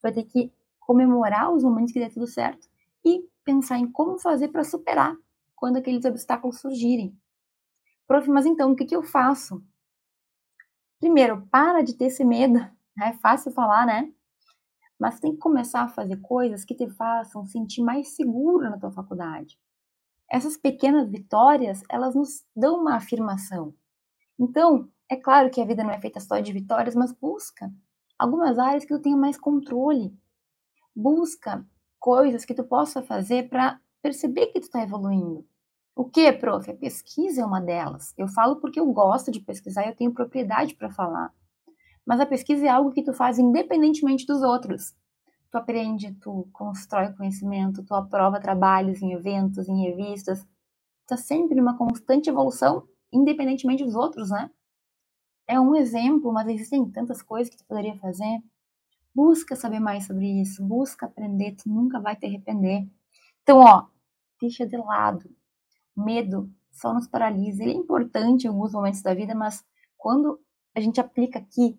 vai 0.03 0.11
ter 0.11 0.25
que 0.25 0.51
comemorar 0.79 1.53
os 1.53 1.63
momentos 1.63 1.93
que 1.93 1.99
der 1.99 2.11
tudo 2.11 2.27
certo 2.27 2.67
e 3.05 3.29
pensar 3.45 3.77
em 3.77 3.87
como 3.87 4.19
fazer 4.19 4.49
para 4.49 4.65
superar 4.65 5.15
quando 5.55 5.77
aqueles 5.77 6.03
obstáculos 6.07 6.61
surgirem. 6.61 7.15
Prof, 8.07 8.27
mas 8.31 8.47
então 8.47 8.73
o 8.73 8.75
que, 8.75 8.87
que 8.87 8.97
eu 8.97 9.03
faço? 9.03 9.63
Primeiro, 10.99 11.47
para 11.51 11.83
de 11.83 11.93
ter 11.93 12.07
esse 12.07 12.25
medo. 12.25 12.59
É 13.01 13.13
fácil 13.15 13.51
falar, 13.53 13.87
né? 13.87 14.13
Mas 14.99 15.21
tem 15.21 15.33
que 15.33 15.39
começar 15.39 15.83
a 15.83 15.89
fazer 15.89 16.17
coisas 16.21 16.67
que 16.67 16.75
te 16.75 16.87
façam 16.91 17.47
sentir 17.47 17.83
mais 17.83 18.15
seguro 18.15 18.69
na 18.69 18.79
tua 18.79 18.91
faculdade. 18.91 19.59
Essas 20.31 20.57
pequenas 20.57 21.09
vitórias, 21.09 21.83
elas 21.89 22.15
nos 22.15 22.45
dão 22.55 22.81
uma 22.81 22.97
afirmação. 22.97 23.73
Então, 24.39 24.91
é 25.11 25.17
claro 25.17 25.51
que 25.51 25.61
a 25.61 25.65
vida 25.65 25.83
não 25.83 25.91
é 25.91 26.01
feita 26.01 26.21
só 26.21 26.39
de 26.39 26.53
vitórias, 26.53 26.95
mas 26.95 27.13
busca 27.13 27.69
algumas 28.17 28.61
áreas 28.61 28.85
que 28.85 28.95
tu 28.95 29.03
tenha 29.03 29.17
mais 29.17 29.37
controle. 29.37 30.17
Busca 30.95 31.67
coisas 31.99 32.45
que 32.45 32.55
tu 32.55 32.63
possa 32.63 33.03
fazer 33.03 33.49
para 33.49 33.81
perceber 34.01 34.47
que 34.47 34.61
tu 34.61 34.65
está 34.65 34.83
evoluindo. 34.83 35.45
O 35.97 36.05
que, 36.05 36.33
prof? 36.33 36.71
A 36.71 36.77
pesquisa 36.77 37.43
é 37.43 37.45
uma 37.45 37.61
delas. 37.61 38.15
Eu 38.17 38.29
falo 38.29 38.57
porque 38.61 38.79
eu 38.79 38.87
gosto 38.93 39.33
de 39.33 39.41
pesquisar 39.41 39.85
e 39.85 39.89
eu 39.89 39.97
tenho 39.97 40.15
propriedade 40.15 40.77
para 40.77 40.91
falar. 40.91 41.35
Mas 42.07 42.21
a 42.21 42.27
pesquisa 42.27 42.67
é 42.67 42.69
algo 42.69 42.93
que 42.93 43.03
tu 43.03 43.13
faz 43.13 43.37
independentemente 43.37 44.25
dos 44.25 44.43
outros. 44.43 44.95
Tu 45.51 45.59
aprende, 45.59 46.15
tu 46.21 46.49
constrói 46.53 47.13
conhecimento, 47.15 47.85
tu 47.85 47.95
aprova 47.95 48.39
trabalhos 48.39 49.03
em 49.03 49.13
eventos, 49.13 49.69
em 49.69 49.83
revistas. 49.83 50.41
Tu 50.43 51.09
tá 51.09 51.17
sempre 51.17 51.57
numa 51.57 51.77
constante 51.77 52.31
evolução, 52.31 52.87
independentemente 53.13 53.85
dos 53.85 53.97
outros, 53.97 54.31
né? 54.31 54.49
É 55.51 55.59
um 55.59 55.75
exemplo, 55.75 56.33
mas 56.33 56.47
existem 56.49 56.89
tantas 56.89 57.21
coisas 57.21 57.51
que 57.51 57.59
tu 57.59 57.65
poderia 57.65 57.97
fazer. 57.97 58.41
Busca 59.13 59.57
saber 59.57 59.81
mais 59.81 60.07
sobre 60.07 60.41
isso, 60.41 60.65
busca 60.65 61.07
aprender, 61.07 61.57
tu 61.57 61.69
nunca 61.69 61.99
vai 61.99 62.15
te 62.15 62.25
arrepender. 62.25 62.89
Então, 63.43 63.59
ó, 63.59 63.87
deixa 64.41 64.65
de 64.65 64.77
lado. 64.77 65.29
Medo 65.97 66.49
só 66.71 66.95
nos 66.95 67.09
paralisa. 67.09 67.65
Ele 67.65 67.73
é 67.73 67.75
importante 67.75 68.45
em 68.45 68.49
alguns 68.49 68.73
momentos 68.73 69.03
da 69.03 69.13
vida, 69.13 69.35
mas 69.35 69.65
quando 69.99 70.41
a 70.73 70.81
gente 70.81 71.01
aplica 71.01 71.41
aqui 71.41 71.77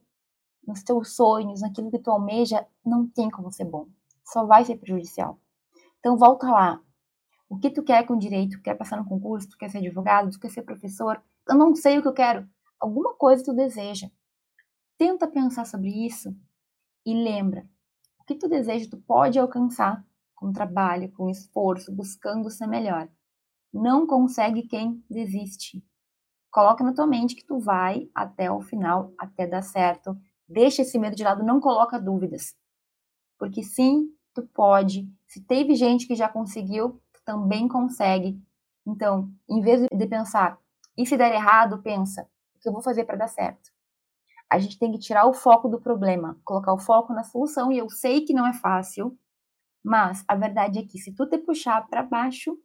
nos 0.68 0.84
teus 0.84 1.16
sonhos, 1.16 1.62
naquilo 1.62 1.90
que 1.90 2.00
tu 2.00 2.12
almeja, 2.12 2.68
não 2.86 3.08
tem 3.08 3.30
como 3.30 3.54
ser 3.54 3.64
bom. 3.64 3.88
Só 4.26 4.46
vai 4.46 4.66
ser 4.66 4.76
prejudicial. 4.76 5.40
Então, 6.00 6.18
volta 6.18 6.52
lá. 6.52 6.82
O 7.48 7.58
que 7.58 7.70
tu 7.70 7.82
quer 7.84 8.06
com 8.06 8.18
direito? 8.18 8.58
Tu 8.58 8.64
quer 8.64 8.76
passar 8.76 8.98
no 8.98 9.06
concurso? 9.06 9.48
Tu 9.48 9.58
quer 9.58 9.70
ser 9.70 9.78
advogado? 9.78 10.30
Tu 10.30 10.40
quer 10.42 10.52
ser 10.52 10.64
professor? 10.64 11.24
Eu 11.48 11.56
não 11.56 11.74
sei 11.74 11.98
o 11.98 12.02
que 12.02 12.10
eu 12.10 12.14
quero 12.14 12.46
alguma 12.82 13.14
coisa 13.14 13.44
tu 13.44 13.54
deseja. 13.54 14.10
Tenta 14.98 15.28
pensar 15.28 15.66
sobre 15.66 15.90
isso 15.90 16.36
e 17.06 17.14
lembra, 17.14 17.70
o 18.20 18.24
que 18.24 18.36
tu 18.36 18.50
deseja 18.50 18.90
tu 18.90 18.98
pode 18.98 19.40
alcançar 19.40 20.06
com 20.36 20.52
trabalho, 20.52 21.12
com 21.12 21.30
esforço, 21.30 21.94
buscando 21.94 22.50
ser 22.50 22.68
melhor. 22.68 23.08
Não 23.72 24.08
consegue 24.08 24.64
quem 24.64 25.04
desiste. 25.10 25.84
Coloca 26.50 26.84
na 26.84 26.94
tua 26.94 27.08
mente 27.08 27.36
que 27.36 27.46
tu 27.46 27.60
vai 27.60 28.10
até 28.14 28.52
o 28.52 28.60
final, 28.60 29.14
até 29.18 29.48
dar 29.48 29.62
certo. 29.62 30.18
Deixa 30.48 30.82
esse 30.82 30.98
medo 31.00 31.16
de 31.16 31.24
lado, 31.24 31.44
não 31.44 31.62
coloca 31.62 32.00
dúvidas. 32.00 32.56
Porque 33.38 33.64
sim, 33.64 34.14
tu 34.34 34.42
pode. 34.48 35.08
Se 35.28 35.42
teve 35.42 35.76
gente 35.76 36.08
que 36.08 36.16
já 36.16 36.28
conseguiu, 36.28 37.02
tu 37.14 37.22
também 37.24 37.68
consegue. 37.68 38.42
Então, 38.86 39.32
em 39.48 39.62
vez 39.62 39.86
de 39.92 40.08
pensar, 40.08 40.60
e 40.98 41.06
se 41.06 41.16
der 41.16 41.34
errado, 41.34 41.82
pensa, 41.82 42.28
que 42.62 42.70
eu 42.70 42.74
vou 42.74 42.82
fazer 42.82 43.06
para 43.06 43.18
dar 43.18 43.28
certo? 43.28 43.72
A 44.50 44.60
gente 44.60 44.78
tem 44.78 44.92
que 44.92 45.00
tirar 45.00 45.26
o 45.26 45.34
foco 45.34 45.70
do 45.70 45.80
problema, 45.80 46.38
colocar 46.44 46.74
o 46.74 46.80
foco 46.80 47.14
na 47.14 47.24
solução, 47.24 47.72
e 47.72 47.78
eu 47.78 47.90
sei 47.90 48.22
que 48.22 48.34
não 48.34 48.46
é 48.46 48.54
fácil, 48.54 49.18
mas 49.84 50.24
a 50.28 50.36
verdade 50.36 50.80
é 50.80 50.84
que 50.84 51.00
se 51.00 51.14
tu 51.14 51.26
te 51.26 51.38
puxar 51.38 51.88
para 51.88 52.04
baixo, 52.04 52.58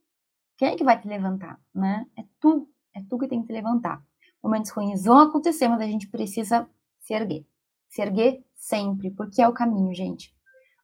quem 0.56 0.68
é 0.68 0.76
que 0.76 0.84
vai 0.84 1.00
te 1.00 1.06
levantar, 1.06 1.60
né? 1.74 2.06
É 2.16 2.24
tu, 2.40 2.68
é 2.94 3.02
tu 3.08 3.18
que 3.18 3.28
tem 3.28 3.40
que 3.40 3.46
te 3.46 3.52
levantar. 3.52 4.04
Momentos 4.42 4.70
ruins 4.70 5.04
vão 5.04 5.18
acontecer, 5.18 5.68
mas 5.68 5.80
a 5.80 5.86
gente 5.86 6.08
precisa 6.08 6.68
se 7.00 7.14
erguer. 7.14 7.46
Se 7.88 8.02
erguer 8.02 8.44
sempre, 8.54 9.10
porque 9.10 9.40
é 9.40 9.48
o 9.48 9.52
caminho, 9.52 9.94
gente. 9.94 10.34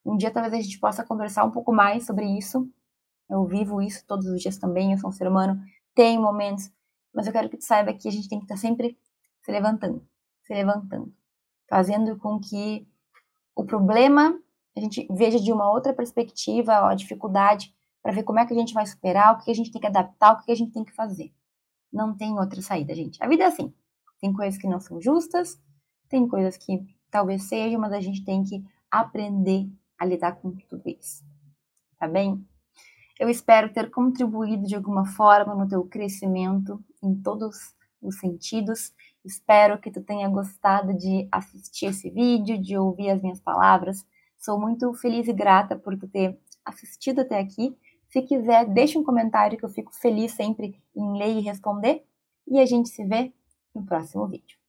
Um 0.05 0.16
dia 0.16 0.31
talvez 0.31 0.55
a 0.55 0.61
gente 0.61 0.79
possa 0.79 1.05
conversar 1.05 1.44
um 1.44 1.51
pouco 1.51 1.72
mais 1.72 2.07
sobre 2.07 2.27
isso. 2.27 2.68
Eu 3.29 3.46
vivo 3.46 3.81
isso 3.81 4.05
todos 4.07 4.27
os 4.27 4.40
dias 4.40 4.59
também, 4.59 4.92
eu 4.92 4.98
sou 4.98 5.11
um 5.11 5.12
ser 5.12 5.27
humano, 5.27 5.61
tem 5.94 6.18
momentos 6.18 6.70
mas 7.14 7.27
eu 7.27 7.33
quero 7.33 7.48
que 7.48 7.57
tu 7.57 7.64
saiba 7.64 7.92
que 7.92 8.09
a 8.09 8.12
gente 8.12 8.29
tem 8.29 8.38
que 8.38 8.44
estar 8.44 8.57
sempre 8.57 8.98
se 9.42 9.51
levantando, 9.51 10.07
se 10.42 10.55
levantando, 10.55 11.12
fazendo 11.68 12.16
com 12.18 12.40
que 12.40 12.87
o 13.55 13.64
problema 13.64 14.39
a 14.76 14.80
gente 14.80 15.07
veja 15.11 15.39
de 15.39 15.53
uma 15.53 15.70
outra 15.70 15.93
perspectiva, 15.93 16.89
a 16.89 16.95
dificuldade, 16.95 17.74
para 18.03 18.12
ver 18.12 18.22
como 18.22 18.39
é 18.39 18.47
que 18.47 18.55
a 18.55 18.57
gente 18.57 18.72
vai 18.72 18.87
superar, 18.87 19.34
o 19.34 19.45
que 19.45 19.51
a 19.51 19.55
gente 19.55 19.70
tem 19.70 19.80
que 19.80 19.87
adaptar, 19.87 20.32
o 20.32 20.45
que 20.45 20.51
a 20.51 20.55
gente 20.55 20.72
tem 20.72 20.84
que 20.84 20.93
fazer. 20.93 21.32
Não 21.93 22.16
tem 22.16 22.39
outra 22.39 22.61
saída, 22.62 22.95
gente. 22.95 23.22
A 23.22 23.28
vida 23.28 23.45
é 23.45 23.47
assim. 23.47 23.72
Tem 24.20 24.32
coisas 24.32 24.59
que 24.59 24.66
não 24.66 24.80
são 24.80 25.01
justas, 25.01 25.61
tem 26.09 26.26
coisas 26.26 26.57
que 26.57 26.80
talvez 27.11 27.45
sejam, 27.45 27.80
mas 27.80 27.93
a 27.93 28.01
gente 28.01 28.24
tem 28.24 28.43
que 28.43 28.64
aprender 28.91 29.68
a 29.99 30.07
lidar 30.07 30.32
com 30.37 30.53
tudo 30.68 30.82
isso. 30.87 31.22
Tá 31.99 32.09
bem? 32.09 32.45
Eu 33.20 33.28
espero 33.28 33.72
ter 33.72 33.91
contribuído 33.91 34.66
de 34.66 34.74
alguma 34.74 35.05
forma 35.05 35.55
no 35.55 35.68
teu 35.68 35.84
crescimento 35.84 36.82
em 37.03 37.14
todos 37.14 37.74
os 38.00 38.18
sentidos. 38.18 38.92
Espero 39.24 39.78
que 39.80 39.90
tu 39.90 40.03
tenha 40.03 40.28
gostado 40.28 40.94
de 40.94 41.28
assistir 41.30 41.86
esse 41.86 42.11
vídeo, 42.11 42.61
de 42.61 42.76
ouvir 42.76 43.11
as 43.11 43.22
minhas 43.22 43.40
palavras. 43.40 44.05
Sou 44.38 44.59
muito 44.61 44.92
feliz 44.94 45.28
e 45.28 45.32
grata 45.32 45.76
por 45.76 45.96
tu 45.98 46.09
ter 46.09 46.38
assistido 46.64 47.20
até 47.20 47.38
aqui. 47.38 47.76
Se 48.09 48.20
quiser, 48.22 48.66
deixa 48.66 48.98
um 48.98 49.05
comentário 49.05 49.57
que 49.57 49.64
eu 49.64 49.70
fico 49.70 49.94
feliz 49.94 50.32
sempre 50.32 50.80
em 50.94 51.18
ler 51.18 51.38
e 51.38 51.40
responder. 51.40 52.05
E 52.46 52.59
a 52.59 52.66
gente 52.66 52.88
se 52.88 53.05
vê 53.05 53.32
no 53.74 53.84
próximo 53.86 54.26
vídeo. 54.26 54.62